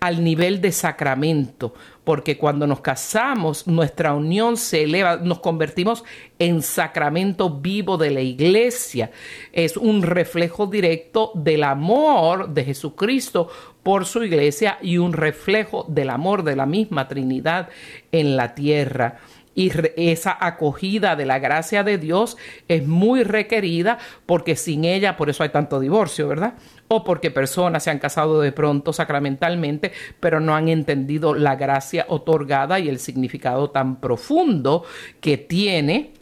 [0.00, 1.74] al nivel de sacramento,
[2.06, 6.04] porque cuando nos casamos, nuestra unión se eleva, nos convertimos
[6.38, 9.10] en sacramento vivo de la iglesia.
[9.52, 13.48] Es un reflejo directo del amor de Jesucristo
[13.82, 17.70] por su iglesia y un reflejo del amor de la misma Trinidad
[18.12, 19.18] en la tierra
[19.56, 22.36] y esa acogida de la gracia de Dios
[22.68, 26.54] es muy requerida porque sin ella, por eso hay tanto divorcio, ¿verdad?
[26.88, 32.06] O porque personas se han casado de pronto sacramentalmente, pero no han entendido la gracia
[32.08, 34.84] otorgada y el significado tan profundo
[35.20, 36.15] que tiene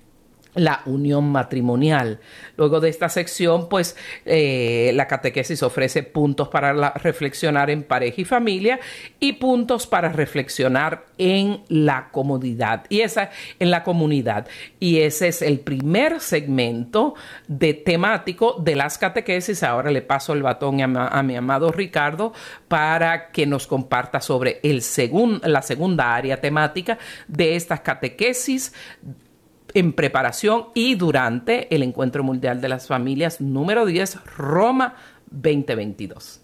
[0.55, 2.21] la unión matrimonial.
[2.57, 8.25] Luego de esta sección, pues eh, la catequesis ofrece puntos para reflexionar en pareja y
[8.25, 8.81] familia
[9.19, 14.47] y puntos para reflexionar en la comunidad y esa en la comunidad
[14.81, 17.15] y ese es el primer segmento
[17.47, 19.63] de temático de las catequesis.
[19.63, 22.33] Ahora le paso el batón a, a mi amado Ricardo
[22.69, 24.83] para que nos comparta sobre el
[25.43, 28.73] la segunda área temática de estas catequesis
[29.75, 34.95] en preparación y durante el Encuentro Mundial de las Familias número 10, Roma
[35.31, 36.41] 2022.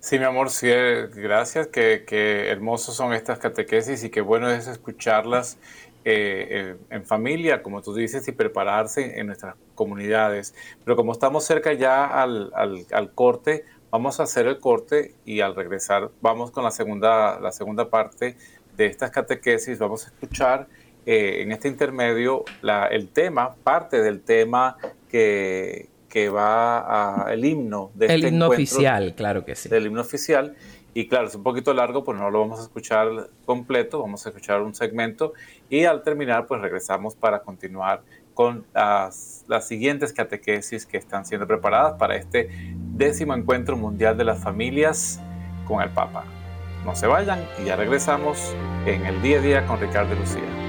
[0.00, 1.68] Sí, mi amor, sí, eh, gracias.
[1.68, 5.58] Qué, hermosos son estas catequesis y qué bueno es escucharlas
[6.04, 10.54] eh, eh, en familia, como tú dices, y prepararse en nuestras comunidades.
[10.84, 15.54] Pero como estamos cerca ya al, al, corte, vamos a hacer el corte y al
[15.54, 18.36] regresar vamos con la segunda, la segunda parte
[18.76, 19.78] de estas catequesis.
[19.78, 20.66] Vamos a escuchar
[21.06, 22.44] eh, en este intermedio
[22.90, 24.76] el tema, parte del tema
[25.08, 29.68] que, que va a el himno de el este himno oficial, claro que sí.
[29.68, 30.56] Del himno oficial.
[30.92, 34.30] Y claro, es un poquito largo, pues no lo vamos a escuchar completo, vamos a
[34.30, 35.34] escuchar un segmento
[35.68, 38.02] y al terminar, pues regresamos para continuar
[38.34, 42.48] con las, las siguientes catequesis que están siendo preparadas para este
[42.96, 45.20] décimo encuentro mundial de las familias
[45.66, 46.24] con el Papa.
[46.84, 48.54] No se vayan y ya regresamos
[48.86, 50.59] en el día a día con Ricardo Lucía.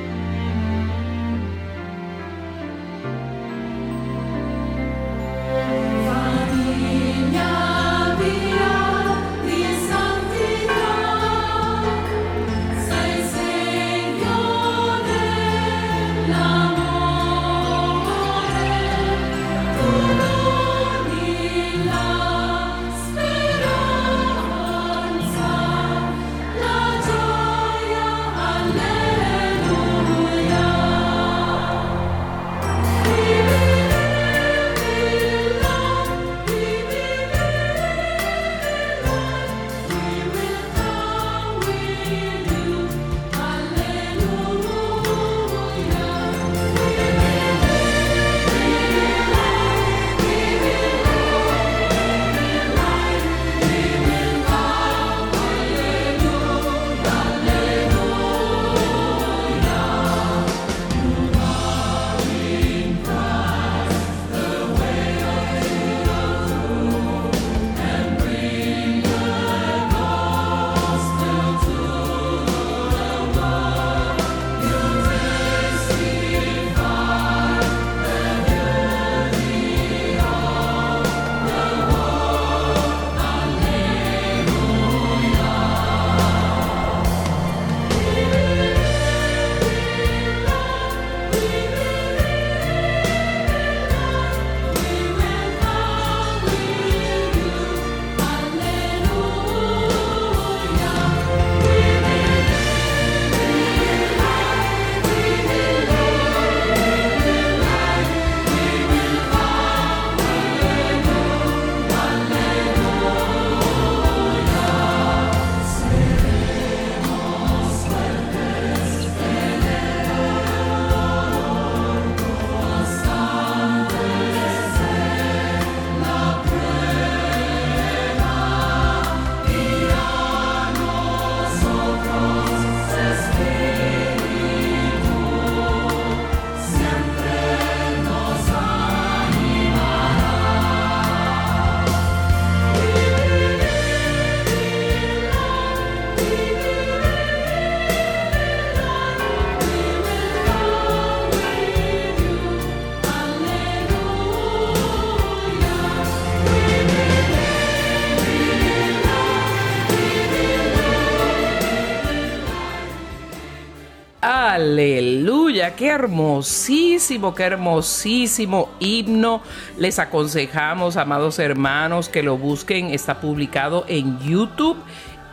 [165.69, 169.41] Qué hermosísimo, qué hermosísimo himno.
[169.78, 172.88] Les aconsejamos, amados hermanos, que lo busquen.
[172.88, 174.78] Está publicado en YouTube.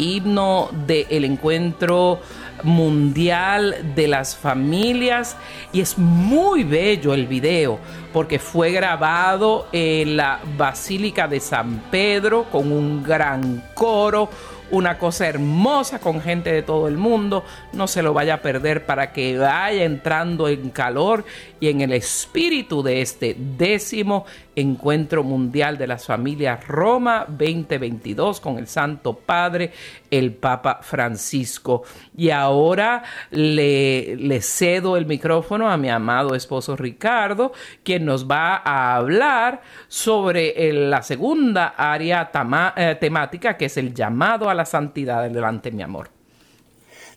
[0.01, 2.21] Himno del encuentro
[2.63, 5.37] mundial de las familias
[5.73, 7.79] y es muy bello el video
[8.13, 14.29] porque fue grabado en la Basílica de San Pedro con un gran coro,
[14.71, 17.45] una cosa hermosa con gente de todo el mundo.
[17.73, 21.25] No se lo vaya a perder para que vaya entrando en calor
[21.61, 24.27] y en el espíritu de este décimo
[24.57, 29.73] Encuentro Mundial de las Familias Roma 2022 con el Santo Padre,
[30.11, 31.83] el Papa Francisco.
[32.17, 38.97] Y ahora le, cedo el micrófono a mi amado esposo Ricardo, quien nos va a
[38.97, 42.31] hablar sobre la segunda área
[42.77, 46.11] eh, temática que es el llamado a la santidad delante mi amor.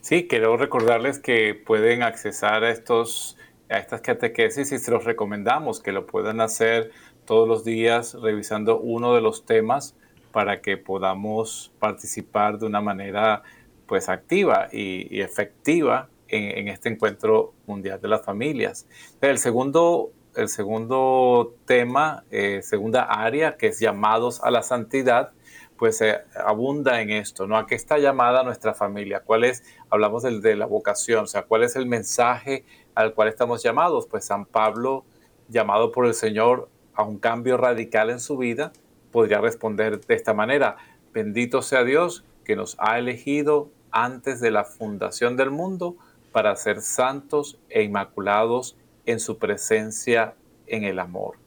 [0.02, 3.38] Sí, quiero recordarles que pueden accesar a estos
[3.70, 6.92] a estas catequesis y se los recomendamos que lo puedan hacer
[7.26, 9.96] todos los días revisando uno de los temas
[10.32, 13.44] para que podamos participar de una manera
[13.86, 18.88] pues activa y, efectiva en, este encuentro mundial de las familias.
[19.20, 25.32] El segundo, el segundo tema, eh, segunda área, que es llamados a la santidad,
[25.78, 27.58] pues eh, abunda en esto, ¿no?
[27.58, 29.24] ¿A qué está llamada nuestra familia?
[29.26, 32.63] ¿Cuál es, hablamos de, de la vocación, o sea, cuál es el mensaje
[32.96, 34.08] al cual estamos llamados?
[34.08, 35.04] Pues San Pablo,
[35.50, 38.72] llamado por el Señor a un cambio radical en su vida,
[39.12, 40.78] podría responder de esta manera,
[41.14, 45.97] bendito sea Dios que nos ha elegido antes de la fundación del mundo
[46.32, 50.36] para ser santos e inmaculados en su presencia
[50.68, 51.38] en el amor.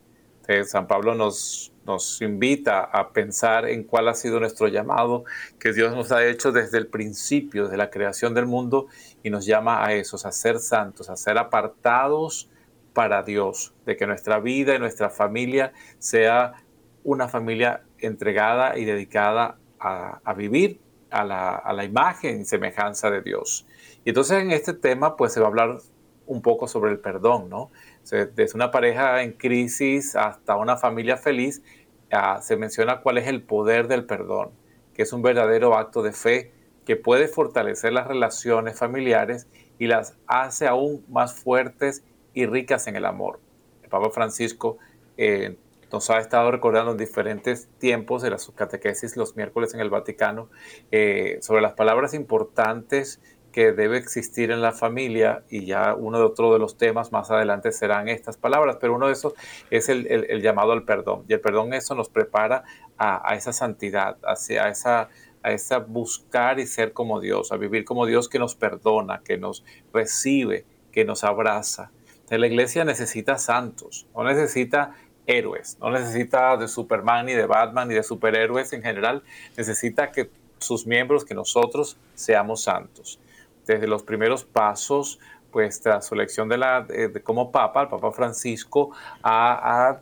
[0.66, 5.24] San Pablo nos, nos invita a pensar en cuál ha sido nuestro llamado
[5.58, 8.88] que Dios nos ha hecho desde el principio, desde la creación del mundo,
[9.22, 12.50] y nos llama a esos, a ser santos, a ser apartados
[12.92, 16.63] para Dios, de que nuestra vida y nuestra familia sea
[17.04, 20.80] una familia entregada y dedicada a, vivir
[21.10, 23.66] a la, imagen y semejanza de Dios.
[24.04, 25.78] Y entonces en este tema pues se va a hablar
[26.26, 27.70] un poco sobre el perdón, ¿no?
[28.10, 31.62] desde una pareja en crisis hasta una familia feliz,
[32.10, 34.50] ah, se menciona cuál es el poder del perdón,
[34.94, 36.52] que es un verdadero acto de fe
[36.86, 39.48] que puede fortalecer las relaciones familiares
[39.78, 43.40] y las hace aún más fuertes y ricas en el amor.
[43.82, 44.78] El Papa Francisco
[45.16, 45.56] eh,
[45.94, 50.50] nos ha estado recordando en diferentes tiempos de las catequesis los miércoles en el Vaticano
[50.90, 53.20] eh, sobre las palabras importantes
[53.52, 57.30] que debe existir en la familia y ya uno de otro de los temas más
[57.30, 59.34] adelante serán estas palabras, pero uno de esos
[59.70, 62.64] es el, llamado al perdón y el perdón eso nos prepara
[62.98, 65.10] a, esa santidad, hacia esa,
[65.44, 69.38] a esa buscar y ser como Dios, a vivir como Dios que nos perdona, que
[69.38, 71.92] nos recibe, que nos abraza.
[72.30, 77.94] la iglesia necesita santos, no necesita héroes, no necesita de Superman ni de Batman ni
[77.94, 79.22] de superhéroes en general,
[79.56, 83.18] necesita que sus miembros, que nosotros seamos santos
[83.66, 85.18] desde los primeros pasos,
[85.50, 86.86] pues tras su elección de la,
[87.22, 88.90] como papa, el Papa Francisco
[89.22, 90.00] ha,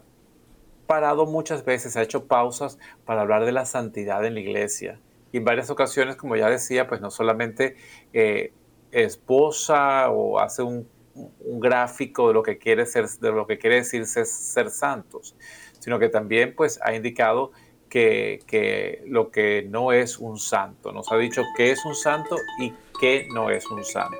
[0.86, 4.98] parado muchas veces, ha hecho pausas para hablar de la santidad en la iglesia.
[5.30, 7.76] Y en varias ocasiones, como ya decía, pues no solamente
[8.12, 8.52] eh,
[8.90, 10.86] esposa o hace un,
[11.40, 15.36] gráfico de lo que quiere ser, de lo que quiere decir ser, santos,
[15.78, 17.52] sino que también pues ha indicado
[17.88, 20.92] que, que, lo que no es un santo.
[20.92, 24.16] Nos ha dicho qué es un santo y que no es un santo.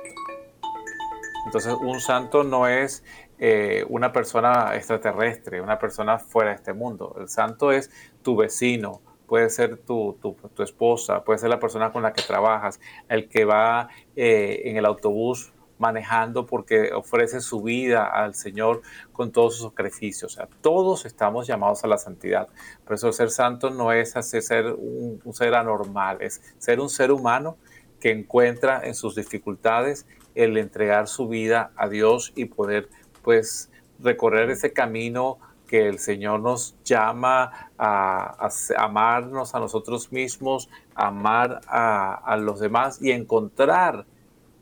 [1.45, 3.03] Entonces, un santo no es
[3.39, 7.15] eh, una persona extraterrestre, una persona fuera de este mundo.
[7.19, 7.89] El santo es
[8.21, 12.79] tu vecino, puede ser tu, tu, esposa, puede ser la persona con la que trabajas,
[13.09, 19.31] el que va eh, en el autobús manejando porque ofrece su vida al Señor con
[19.31, 20.39] todos sus sacrificios.
[20.61, 22.47] Todos estamos llamados a la santidad.
[22.85, 27.11] Por eso ser santo no es hacer ser un, ser anormal, es ser un ser
[27.11, 27.57] humano
[27.99, 30.05] que encuentra en sus dificultades
[30.35, 32.89] el entregar su vida a Dios y poder
[33.21, 41.61] pues recorrer ese camino que el Señor nos llama a, amarnos a nosotros mismos, amar
[41.67, 44.05] a, los demás y encontrar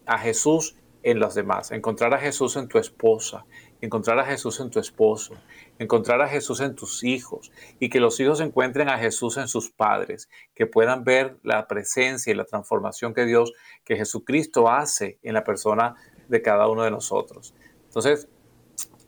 [0.06, 3.46] a Jesús en los demás, encontrar a Jesús en tu esposa,
[3.82, 5.34] encontrar a Jesús en tu esposo,
[5.80, 9.72] encontrar a Jesús en tus hijos y que los hijos encuentren a Jesús en sus
[9.72, 15.34] padres, que puedan ver la presencia y la transformación que Dios, que Jesucristo hace en
[15.34, 15.96] la persona
[16.28, 17.56] de cada uno de nosotros.
[17.86, 18.28] Entonces,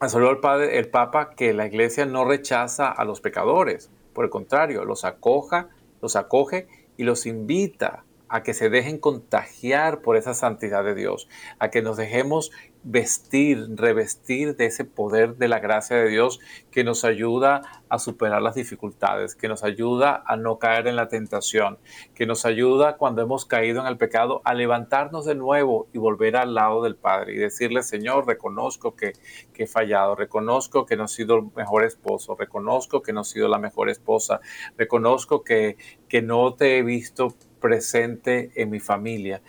[0.08, 4.32] solo el, padre, el Papa que la iglesia no rechaza a los pecadores, por el
[4.32, 5.70] contrario, los acoja,
[6.02, 6.68] los acoge
[6.98, 11.30] y los invita a que se dejen contagiar por esa santidad de Dios,
[11.60, 12.50] a que nos dejemos
[12.82, 16.40] vestir, revestir de ese poder de la gracia de Dios
[16.72, 21.10] que nos ayuda a superar las dificultades, que nos ayuda a no caer en la
[21.10, 21.78] tentación,
[22.16, 26.36] que nos ayuda cuando hemos caído en el pecado a levantarnos de nuevo y volver
[26.36, 29.14] al lado del Padre y decirle, Señor, reconozco que,
[29.56, 33.48] he fallado, reconozco que no he sido el mejor esposo, reconozco que no he sido
[33.48, 34.42] la mejor esposa,
[34.76, 35.78] reconozco que,
[36.10, 39.42] que no te he visto presente en mi familia.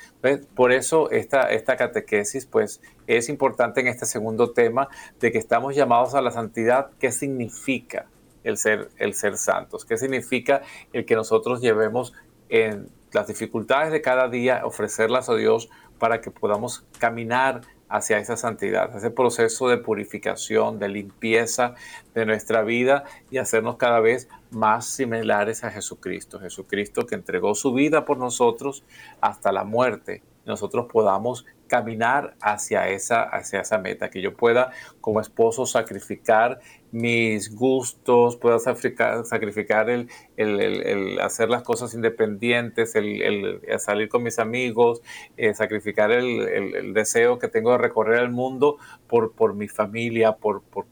[0.55, 4.89] Por eso esta, esta catequesis pues, es importante en este segundo tema
[5.19, 6.91] de que estamos llamados a la santidad.
[7.01, 8.07] ¿Qué significa
[8.45, 9.85] el ser, el ser santos?
[9.85, 10.62] ¿Qué significa
[10.93, 12.12] el que nosotros llevemos
[12.51, 17.62] en las dificultades de cada día, ofrecerlas a Dios para que podamos caminar
[17.95, 21.77] hacia esa santidad, ese proceso de purificación, de limpieza
[22.13, 26.41] de nuestra vida y hacernos cada vez más similares a Jesucristo.
[26.41, 28.83] Jesucristo que entregó su vida por nosotros
[29.21, 30.23] hasta la muerte.
[30.45, 34.70] Nosotros podamos caminar hacia esa, hacia esa meta, que yo pueda
[35.01, 36.61] como esposo sacrificar
[36.93, 45.03] mis gustos, pueda sacrificar, el, el, hacer las cosas independientes, el, salir con mis amigos,
[45.37, 48.77] eh, sacrificar el, deseo que tengo de recorrer el mundo
[49.09, 50.87] por, por mi familia, por, por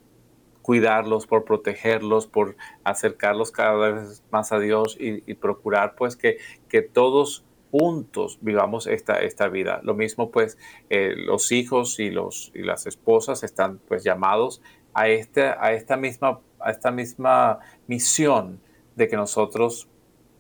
[0.62, 6.83] cuidarlos, por protegerlos, por acercarlos cada vez más a Dios y, procurar pues que, que
[6.83, 9.81] todos juntos vivamos esta, esta vida.
[9.83, 10.59] Lo mismo pues
[10.91, 14.62] eh, los hijos y, los, y las esposas están pues llamados
[14.93, 18.61] a, este, a, esta misma, a esta misma misión
[18.95, 19.89] de que nosotros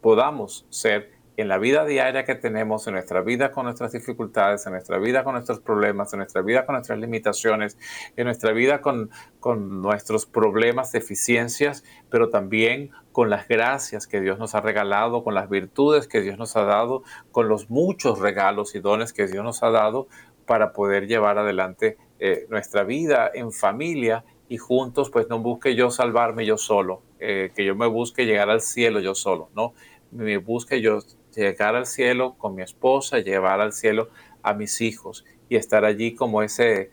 [0.02, 4.72] podamos ser en la vida diaria que tenemos, en nuestra vida con nuestras dificultades, en
[4.72, 7.78] nuestra vida con nuestros problemas, en nuestra vida con nuestras limitaciones,
[8.14, 9.10] en nuestra vida con,
[9.40, 15.34] con nuestros problemas, deficiencias, pero también con las gracias que Dios nos ha regalado, con
[15.34, 19.44] las virtudes que Dios nos ha dado, con los muchos regalos y dones que Dios
[19.44, 20.08] nos ha dado
[20.46, 25.90] para poder llevar adelante eh, nuestra vida en familia y juntos, pues no busque yo
[25.90, 29.74] salvarme yo solo, eh, que yo me busque llegar al cielo yo solo, ¿no?
[30.10, 30.98] Me busque yo
[31.34, 34.08] llegar al cielo con mi esposa, llevar al cielo
[34.42, 36.90] a mis hijos y estar allí como ese,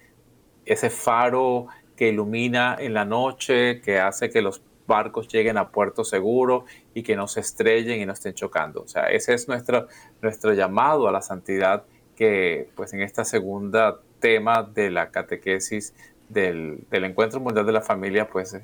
[0.66, 6.04] ese faro que ilumina en la noche, que hace que los barcos lleguen a puerto
[6.04, 8.82] seguro y que no se estrellen y no estén chocando.
[8.82, 9.88] O sea, ese es nuestro,
[10.22, 11.86] nuestro llamado a la santidad
[12.18, 15.96] que pues en esta segunda tema de la catequesis
[16.28, 18.60] del, del Encuentro Mundial de la Familia pues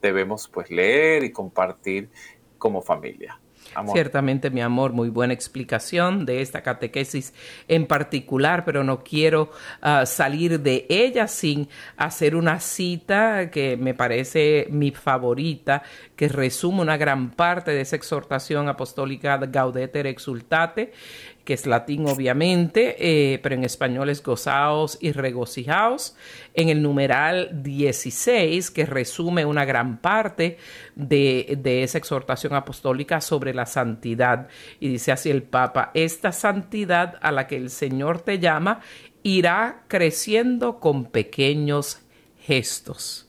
[0.00, 2.08] debemos pues leer y compartir
[2.56, 3.38] como familia.
[3.92, 7.34] Ciertamente, mi amor, muy buena explicación de esta catequesis
[7.68, 9.50] en particular, pero no quiero
[9.82, 15.82] ah, salir de ella sin hacer una cita que me parece mi favorita,
[16.14, 20.92] que resume una gran parte de esa exhortación apostólica Gaudete Exultate,
[21.46, 26.16] que es latín obviamente, eh, pero en español es gozaos y regocijaos,
[26.54, 30.58] en el numeral 16, que resume una gran parte
[30.96, 34.48] de, de esa exhortación apostólica sobre la santidad.
[34.80, 38.80] Y dice así el Papa, esta santidad a la que el Señor te llama
[39.22, 42.00] irá creciendo con pequeños
[42.40, 43.28] gestos.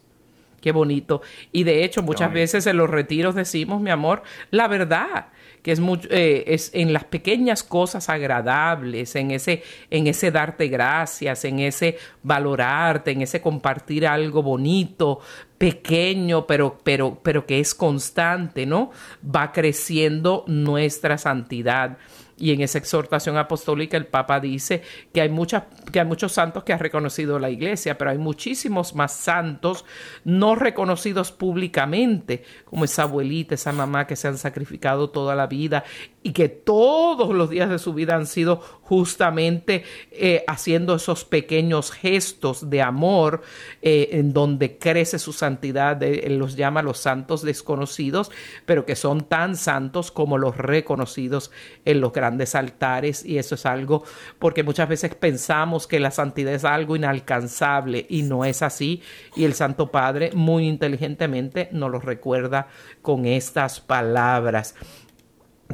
[0.60, 1.22] Qué bonito.
[1.52, 5.28] Y de hecho, muchas veces en los retiros decimos, mi amor, la verdad
[5.68, 10.70] que es, mucho, eh, es en las pequeñas cosas agradables, en ese, en ese darte
[10.70, 15.20] gracias, en ese valorarte, en ese compartir algo bonito,
[15.58, 18.92] pequeño, pero, pero, pero que es constante, ¿no?
[19.22, 21.98] Va creciendo nuestra santidad.
[22.38, 26.64] Y en esa exhortación apostólica el Papa dice que hay, muchas, que hay muchos santos
[26.64, 29.86] que ha reconocido la Iglesia, pero hay muchísimos más santos
[30.24, 35.84] no reconocidos públicamente, como esa abuelita, esa mamá que se han sacrificado toda la vida
[36.24, 41.92] y que todos los días de su vida han sido justamente eh, haciendo esos pequeños
[41.92, 43.44] gestos de amor
[43.82, 46.02] eh, en donde crece su santidad.
[46.04, 48.32] Él los llama los santos desconocidos,
[48.66, 51.52] pero que son tan santos como los reconocidos
[51.86, 53.24] en los grandes altares.
[53.24, 54.04] Y eso es algo
[54.40, 59.02] porque muchas veces pensamos que la santidad es algo inalcanzable y no es así.
[59.36, 62.68] Y el Santo Padre muy inteligentemente nos lo recuerda
[63.02, 64.76] con estas palabras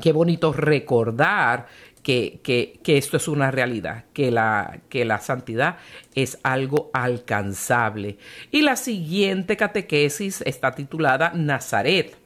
[0.02, 1.68] qué bonito recordar
[2.04, 5.78] que, que, esto es una realidad, que la, que la santidad
[6.14, 8.18] es algo alcanzable.
[8.52, 12.18] Y la siguiente catequesis está titulada Nazaret.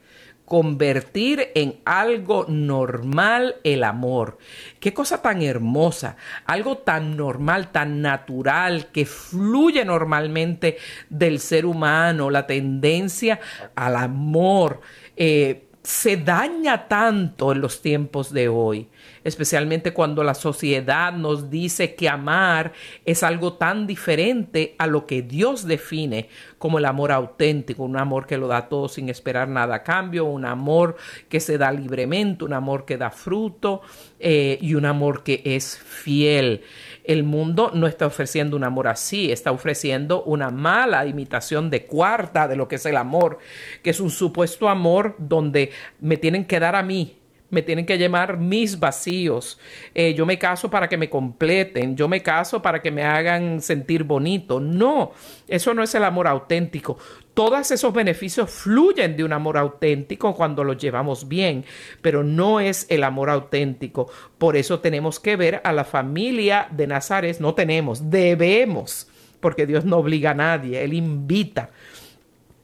[0.45, 4.37] Convertir en algo normal el amor.
[4.79, 6.15] Qué cosa tan hermosa,
[6.45, 10.77] algo tan normal, tan natural, que fluye normalmente
[11.09, 13.41] del ser humano, la tendencia
[13.75, 14.79] al amor.
[15.17, 18.89] Eh, se daña tanto en los tiempos de hoy,
[19.23, 22.73] especialmente cuando la sociedad nos dice que amar
[23.05, 26.27] es algo tan diferente a lo que Dios define
[26.57, 30.25] como el amor auténtico, un amor que lo da todo sin esperar nada a cambio,
[30.25, 30.97] un amor
[31.29, 33.81] que se da libremente, un amor que da fruto
[34.19, 36.63] eh, y un amor que es fiel.
[37.07, 42.47] El mundo no está ofreciendo un amor así, está ofreciendo una mala imitación de cuarta
[42.47, 43.39] de lo que es el amor,
[43.81, 47.16] que es un supuesto amor donde me tienen que dar a mí,
[47.49, 49.59] me tienen que llamar mis vacíos.
[49.93, 53.61] Eh, yo me caso para que me completen, yo me caso para que me hagan
[53.61, 54.59] sentir bonito.
[54.59, 55.11] No,
[55.47, 56.97] eso no es el amor auténtico.
[57.33, 61.65] Todos esos beneficios fluyen de un amor auténtico cuando los llevamos bien,
[62.01, 64.11] pero no es el amor auténtico.
[64.37, 69.07] Por eso tenemos que ver a la familia de Nazaret, no tenemos, debemos,
[69.39, 71.69] porque Dios no obliga a nadie, Él invita.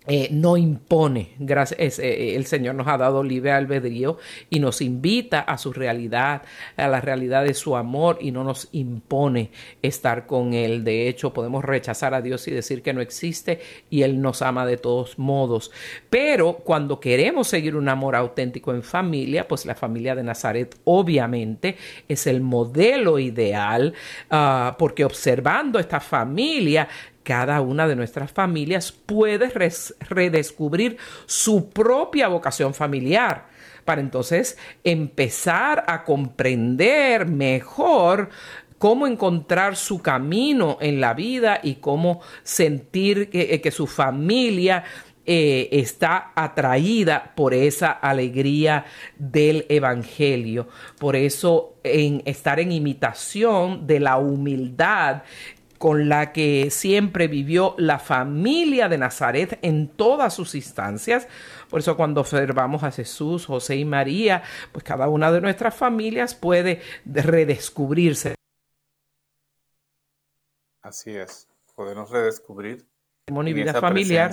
[0.05, 1.29] Eh, no impone.
[1.39, 4.17] Gracias, eh, eh, el Señor nos ha dado libre albedrío
[4.49, 6.41] y nos invita a su realidad,
[6.75, 9.51] a la realidad de su amor y no nos impone
[9.81, 10.83] estar con Él.
[10.83, 14.65] De hecho, podemos rechazar a Dios y decir que no existe y Él nos ama
[14.65, 15.71] de todos modos.
[16.09, 21.77] Pero cuando queremos seguir un amor auténtico en familia, pues la familia de Nazaret obviamente
[22.09, 23.93] es el modelo ideal,
[24.29, 26.89] ah, porque observando esta familia
[27.23, 29.51] cada una de nuestras familias puede
[30.09, 33.47] redescubrir su propia vocación familiar
[33.85, 38.29] para entonces empezar a comprender mejor
[38.77, 44.83] cómo encontrar su camino en la vida y cómo sentir que, su familia
[45.25, 48.83] eh, está atraída por esa alegría
[49.17, 50.67] del Evangelio.
[50.99, 55.23] Por eso en estar en imitación de la humildad
[55.83, 61.27] con la que siempre vivió la familia de Nazaret en todas sus instancias.
[61.69, 66.35] Por eso cuando observamos a Jesús, José y María, pues cada una de nuestras familias
[66.35, 68.35] puede redescubrirse.
[70.81, 72.87] Así es, podemos redescubrir
[73.25, 74.31] y vida familiar,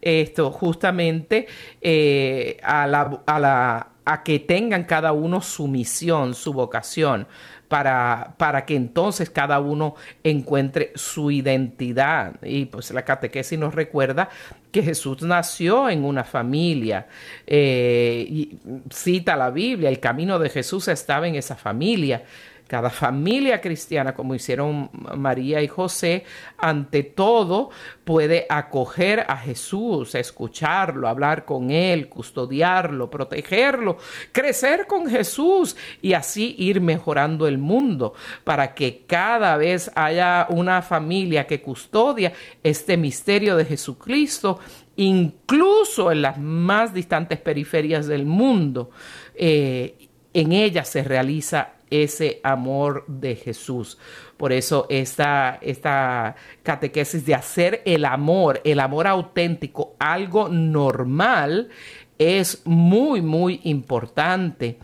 [0.00, 1.46] esto justamente
[1.80, 7.28] eh, a, la, a, la, a que tengan cada uno su misión, su vocación,
[7.68, 12.34] para, para que entonces cada uno encuentre su identidad.
[12.42, 14.28] Y pues la catequesis nos recuerda
[14.72, 17.06] que Jesús nació en una familia.
[17.46, 18.58] Eh, y
[18.90, 22.24] cita la Biblia, el camino de Jesús estaba en esa familia
[22.66, 26.24] cada familia cristiana, como hicieron María y José,
[26.56, 27.70] ante todo
[28.04, 33.98] puede acoger a Jesús, escucharlo, hablar con él, custodiarlo, protegerlo,
[34.32, 40.80] crecer con Jesús y así ir mejorando el mundo para que cada vez haya una
[40.82, 44.58] familia que custodia este misterio de Jesucristo
[44.96, 48.90] incluso en las más distantes periferias del mundo.
[49.34, 50.03] Eh,
[50.34, 53.98] en ella se realiza ese amor de Jesús.
[54.36, 61.70] Por eso esta, esta catequesis de hacer el amor, el amor auténtico, algo normal,
[62.18, 64.78] es muy, muy importante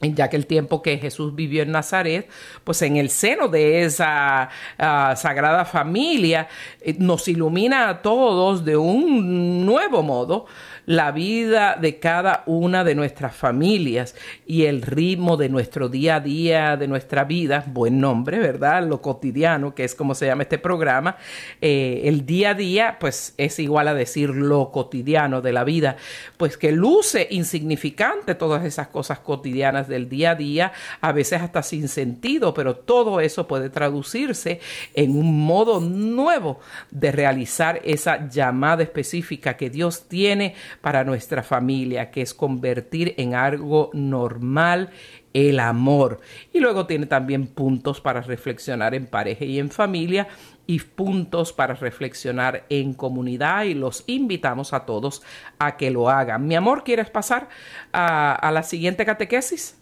[0.00, 2.28] ya que el tiempo que Jesús vivió en Nazaret,
[2.64, 6.48] pues en el seno de esa ah, sagrada familia
[6.80, 10.46] eh, nos ilumina a todos de un nuevo modo
[10.86, 14.14] la vida de cada una de nuestras familias
[14.46, 18.86] y el ritmo de nuestro día a día, de nuestra vida, buen nombre, ¿verdad?
[18.86, 21.16] Lo cotidiano, que es como se llama este programa,
[21.60, 25.96] eh, el día a día, pues es igual a decir lo cotidiano de la vida,
[26.36, 31.62] pues que luce insignificante todas esas cosas cotidianas del día a día, a veces hasta
[31.62, 34.60] sin sentido, pero todo eso puede traducirse
[34.94, 36.60] en un modo nuevo
[36.90, 43.34] de realizar esa llamada específica que Dios tiene para nuestra familia, que es convertir en
[43.34, 44.90] algo normal
[45.32, 46.20] el amor.
[46.52, 50.28] Y luego tiene también puntos para reflexionar en pareja y en familia
[50.66, 55.22] y puntos para reflexionar en comunidad y los invitamos a todos
[55.58, 56.46] a que lo hagan.
[56.46, 57.48] Mi amor, ¿quieres pasar
[57.92, 59.76] a, la siguiente catequesis?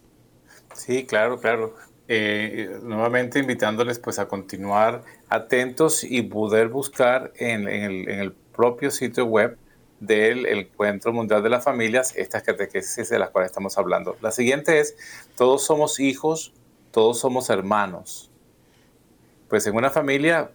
[0.74, 1.74] Sí, claro, claro.
[2.10, 8.90] Eh, nuevamente invitándoles pues a continuar atentos y poder buscar en, el, en el propio
[8.90, 9.58] sitio web
[10.00, 14.16] del Encuentro Mundial de las Familias, estas catequesis de las cuales estamos hablando.
[14.20, 14.96] La siguiente es,
[15.36, 16.52] todos somos hijos,
[16.90, 18.30] todos somos hermanos.
[19.48, 20.50] Pues en una familia,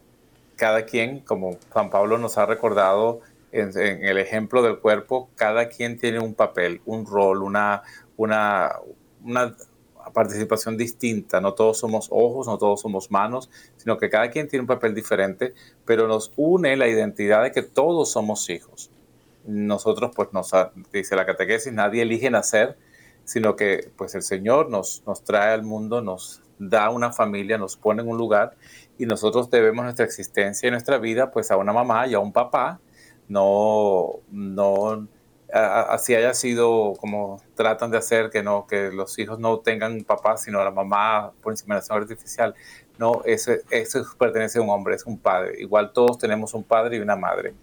[0.56, 3.22] cada quien, como Juan Pablo nos ha recordado
[3.52, 7.84] en, el ejemplo del cuerpo, cada quien tiene un papel, un rol, una,
[8.18, 9.56] una
[10.14, 11.42] participación distinta.
[11.42, 14.96] No todos somos ojos, no todos somos manos, sino que cada quien tiene un papel
[14.96, 15.54] diferente,
[15.86, 18.93] pero nos une la identidad de que todos somos hijos
[19.46, 20.52] nosotros, pues nos
[20.92, 22.78] dice la catequesis, nadie elige nacer,
[23.24, 27.78] sino que pues el Señor nos, nos trae al mundo, nos da una familia, nos
[27.78, 28.56] pone en un lugar
[28.98, 32.32] y nosotros debemos nuestra existencia y nuestra vida pues a una mamá y a un
[32.32, 32.80] papá,
[33.28, 35.08] no, no,
[35.52, 40.38] así haya sido como tratan de hacer que no, que los hijos no tengan papá,
[40.38, 42.56] sino la mamá por inseminación artificial.
[42.98, 45.56] No, eso, eso pertenece a un hombre, es un padre.
[45.60, 47.54] Igual todos tenemos un padre y una madre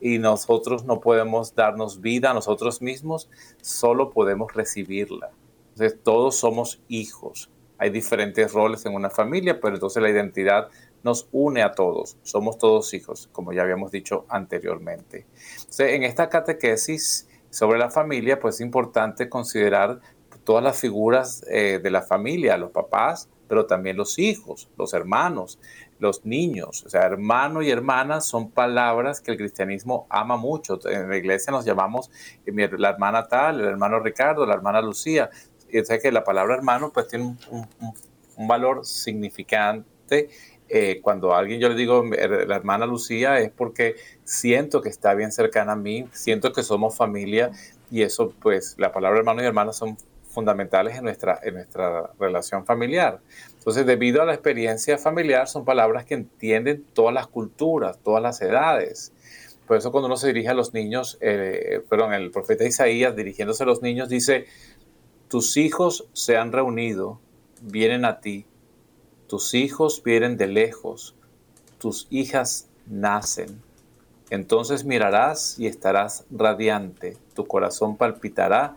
[0.00, 3.30] y nosotros no podemos darnos vida a nosotros mismos,
[3.60, 5.30] solo podemos recibirla.
[5.70, 7.50] Entonces todos somos hijos.
[7.78, 10.68] Hay diferentes roles en una familia, pero entonces la identidad
[11.02, 12.16] nos une a todos.
[12.22, 15.26] Somos todos hijos, como ya habíamos dicho anteriormente.
[15.56, 20.00] Entonces, en esta catequesis sobre la familia, pues es importante considerar
[20.44, 25.58] todas las figuras eh, de la familia, los papás, pero también los hijos, los hermanos,
[25.98, 26.84] los niños.
[26.84, 30.78] O sea, hermano y hermana son palabras que el cristianismo ama mucho.
[30.88, 32.10] En la iglesia nos llamamos
[32.44, 35.30] eh, la hermana tal, el hermano Ricardo, la hermana Lucía.
[35.68, 40.28] Y o que la palabra hermano pues tiene un, valor significante.
[40.68, 43.94] Eh, cuando a alguien yo le digo la hermana Lucía es porque
[44.24, 47.52] siento que está bien cercana a mí, siento que somos familia
[47.88, 49.96] y eso pues la palabra hermano y hermana son
[50.36, 53.20] fundamentales en nuestra, en nuestra relación familiar.
[53.58, 58.42] Entonces, debido a la experiencia familiar, son palabras que entienden todas las culturas, todas las
[58.42, 59.12] edades.
[59.66, 63.62] Por eso cuando uno se dirige a los niños, eh, perdón, el profeta Isaías dirigiéndose
[63.62, 64.44] a los niños dice,
[65.28, 67.18] tus hijos se han reunido,
[67.62, 68.44] vienen a ti,
[69.28, 71.14] tus hijos vienen de lejos,
[71.78, 73.62] tus hijas nacen.
[74.28, 78.76] Entonces mirarás y estarás radiante, tu corazón palpitará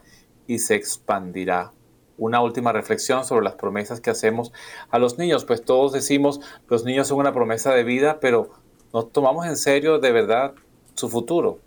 [0.49, 1.71] y se expandirá.
[2.17, 4.51] Una última reflexión sobre las promesas que hacemos
[4.89, 8.49] a los niños, pues todos decimos, los niños son una promesa de vida, pero
[8.91, 10.53] no tomamos en serio de verdad
[10.95, 11.59] su futuro.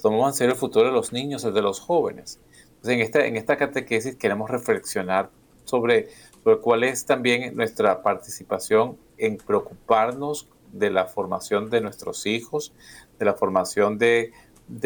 [0.00, 2.38] Tomamos en serio el futuro de los niños, el de los jóvenes.
[2.76, 5.28] Entonces, en esta, en esta catequesis queremos reflexionar
[5.64, 6.08] sobre,
[6.44, 12.72] sobre cuál es también nuestra participación en preocuparnos de la formación de nuestros hijos,
[13.18, 14.32] de la formación de,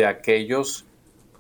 [0.07, 0.87] aquellos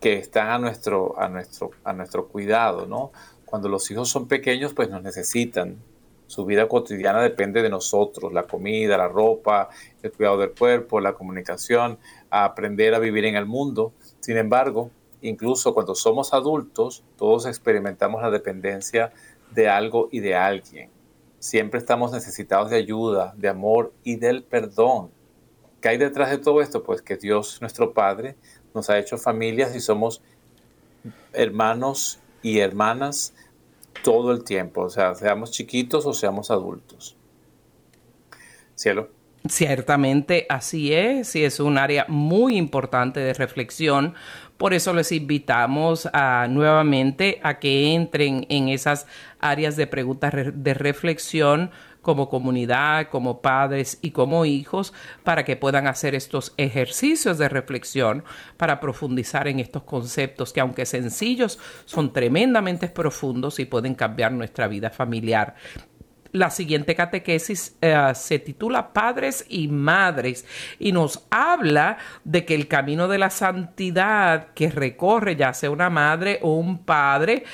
[0.04, 3.10] que están a nuestro, a, nuestro, a nuestro cuidado, ¿no?
[3.46, 5.78] Cuando los hijos son pequeños, pues nos necesitan.
[6.26, 9.70] Su vida cotidiana depende de nosotros, la comida, la ropa,
[10.02, 11.96] el cuidado del cuerpo, la comunicación,
[12.28, 13.94] a aprender a vivir en el mundo.
[14.20, 14.90] Sin embargo,
[15.22, 19.10] incluso cuando somos adultos, todos experimentamos la dependencia
[19.52, 20.90] de algo y de alguien.
[21.38, 25.12] Siempre estamos necesitados de ayuda, de amor y del perdón.
[25.80, 26.82] ¿Qué hay detrás de todo esto?
[26.82, 28.36] Pues que Dios, nuestro Padre,
[28.74, 30.20] nos ha hecho familias y somos
[31.32, 33.32] hermanos y hermanas
[34.02, 37.16] todo el tiempo, o sea, seamos chiquitos o seamos adultos.
[38.74, 39.08] Cielo.
[39.48, 44.14] Ciertamente así es, y es un área muy importante de reflexión.
[44.56, 46.08] Por eso les invitamos
[46.48, 49.06] nuevamente a que entren en esas
[49.38, 51.70] áreas de preguntas de reflexión
[52.04, 54.94] como comunidad, como padres y como hijos,
[55.24, 58.22] para que puedan hacer estos ejercicios de reflexión
[58.56, 64.68] para profundizar en estos conceptos que aunque sencillos, son tremendamente profundos y pueden cambiar nuestra
[64.68, 65.56] vida familiar.
[66.34, 70.44] La siguiente catequesis eh, se titula Padres y Madres
[70.80, 75.90] y nos habla de que el camino de la santidad que recorre ya sea una
[75.90, 77.44] madre o un padre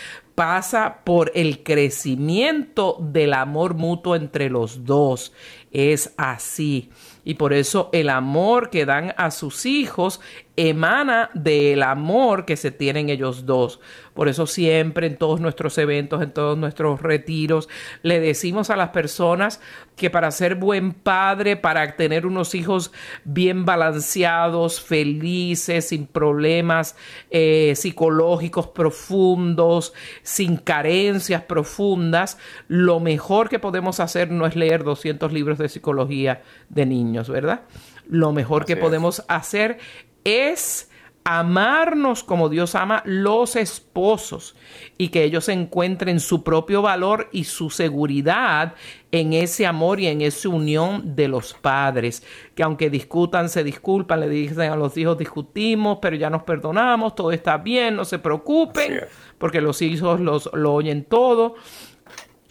[0.41, 5.34] pasa por el crecimiento del amor mutuo entre los dos.
[5.70, 6.88] Es así.
[7.26, 10.22] Y por eso el amor que dan a sus hijos
[10.57, 13.80] emana del amor que se tienen ellos dos.
[14.14, 17.68] Por eso siempre en todos nuestros eventos, en todos nuestros retiros,
[18.03, 19.61] le decimos a las personas
[19.96, 22.92] que para ser buen padre, para tener unos hijos
[23.24, 26.96] bien balanceados, felices, sin problemas
[27.30, 32.38] eh, psicológicos profundos, sin carencias profundas,
[32.68, 37.62] lo mejor que podemos hacer no es leer 200 libros de psicología de niños, ¿verdad?
[38.09, 39.78] Lo mejor que podemos hacer
[40.24, 40.90] es
[41.24, 44.56] amarnos como Dios ama los esposos
[44.96, 48.74] y que ellos encuentren su propio valor y su seguridad
[49.12, 52.22] en ese amor y en esa unión de los padres,
[52.54, 57.14] que aunque discutan, se disculpan, le dicen a los hijos discutimos, pero ya nos perdonamos,
[57.14, 59.00] todo está bien, no se preocupen,
[59.36, 61.56] porque los hijos los, lo oyen todo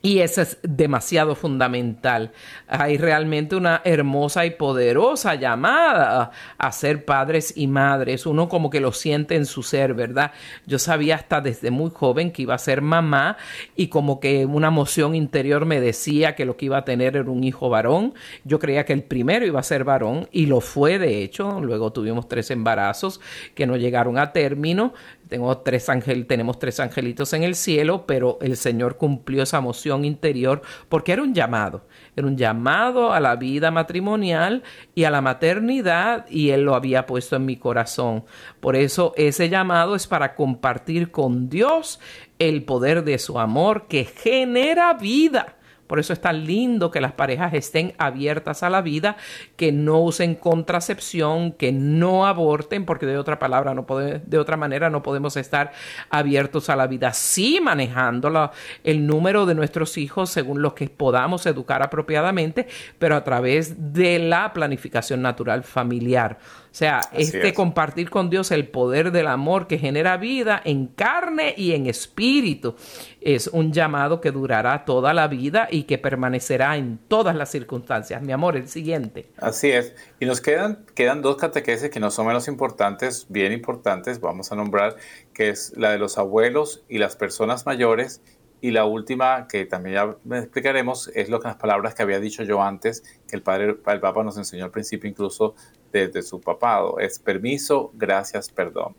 [0.01, 2.31] y eso es demasiado fundamental.
[2.67, 8.25] Hay realmente una hermosa y poderosa llamada a ser padres y madres.
[8.25, 10.31] Uno como que lo siente en su ser, ¿verdad?
[10.65, 13.37] Yo sabía hasta desde muy joven que iba a ser mamá
[13.75, 17.29] y como que una emoción interior me decía que lo que iba a tener era
[17.29, 18.13] un hijo varón.
[18.45, 21.59] Yo creía que el primero iba a ser varón y lo fue de hecho.
[21.59, 23.19] Luego tuvimos tres embarazos
[23.53, 24.93] que no llegaron a término.
[25.29, 25.87] Tengo tres
[26.27, 31.21] tenemos tres angelitos en el cielo, pero el Señor cumplió esa moción interior porque era
[31.21, 34.63] un llamado, era un llamado a la vida matrimonial
[34.95, 38.25] y a la maternidad y Él lo había puesto en mi corazón.
[38.59, 41.99] Por eso ese llamado es para compartir con Dios
[42.39, 45.58] el poder de su amor que genera vida
[45.89, 49.17] por eso es tan lindo que las parejas estén abiertas a la vida,
[49.55, 55.01] que no usen contracepción, que no aborten, porque de otra palabra de otra manera no
[55.01, 55.71] podemos estar
[56.11, 57.11] abiertos a la vida.
[57.13, 58.51] Sí manejando
[58.83, 62.67] el número de nuestros hijos según los que podamos educar apropiadamente,
[62.99, 66.37] pero a través de la planificación natural familiar.
[66.71, 71.53] O sea, este compartir con Dios el poder del amor que genera vida en carne
[71.57, 72.75] y en espíritu
[73.21, 78.21] es un llamado que durará toda la vida y que permanecerá en todas las circunstancias.
[78.21, 79.31] Mi amor, el siguiente.
[79.37, 79.95] Así es.
[80.19, 84.55] Y nos quedan, quedan dos catequeses que no son menos importantes, bien importantes, vamos a
[84.55, 84.95] nombrar,
[85.33, 88.21] que es la de los abuelos y las personas mayores
[88.61, 92.43] y la última, que también ya explicaremos, es lo que las palabras que había dicho
[92.43, 95.55] yo antes, que el padre, el Papa nos enseñó al principio incluso
[95.91, 96.99] desde su papado.
[96.99, 98.95] Es permiso, gracias, perdón.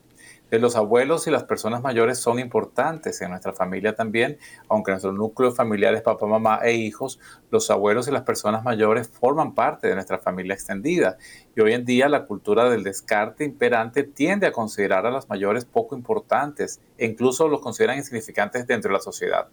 [0.59, 4.37] Los abuelos y las personas mayores son importantes en nuestra familia también,
[4.69, 7.21] aunque nuestro núcleo familiar es papá, mamá e hijos,
[7.53, 11.19] los abuelos y las personas mayores forman parte de nuestra familia extendida.
[11.55, 15.65] Y hoy en día la cultura del descarte imperante tiende a considerar a las mayores
[15.65, 19.49] poco importantes e incluso los consideran insignificantes dentro de la sociedad.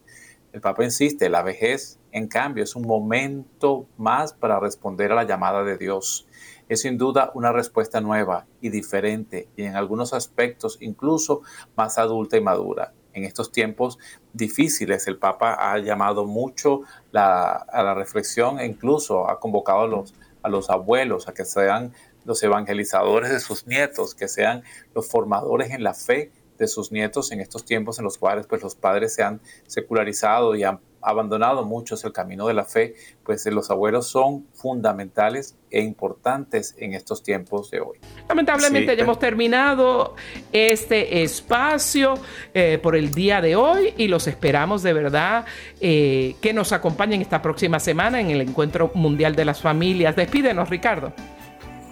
[0.52, 5.26] El Papa insiste, la vejez, en cambio, es un momento más para responder a la
[5.26, 6.26] llamada de Dios.
[6.70, 11.42] Es sin duda una respuesta nueva y diferente y en algunos aspectos incluso
[11.76, 12.94] más adulta y madura.
[13.14, 13.98] En estos tiempos
[14.34, 16.82] difíciles el Papa ha llamado mucho
[17.14, 20.14] a la reflexión e incluso ha convocado a los,
[20.44, 21.94] a los abuelos a que sean
[22.26, 24.64] los evangelizadores de sus nietos, que sean
[24.94, 28.62] los formadores en la fe de sus nietos en estos tiempos en los cuales pues
[28.62, 33.46] los padres se han secularizado y han abandonado muchos el camino de la fe, pues
[33.48, 38.00] los abuelos son fundamentales e importantes en estos tiempos de hoy.
[38.28, 40.16] Lamentablemente ya hemos terminado
[40.52, 42.16] este espacio
[42.54, 45.46] eh, por el día de hoy y los esperamos de verdad
[45.80, 50.16] eh, que nos acompañen esta próxima semana en el Encuentro Mundial de las Familias.
[50.16, 51.14] Despídenos, Ricardo.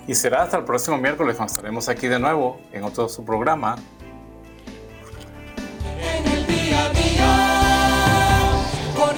[0.08, 3.76] Y será hasta el próximo miércoles, nos estaremos aquí de nuevo en otro su programa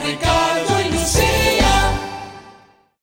[0.07, 0.56] con Ricardo.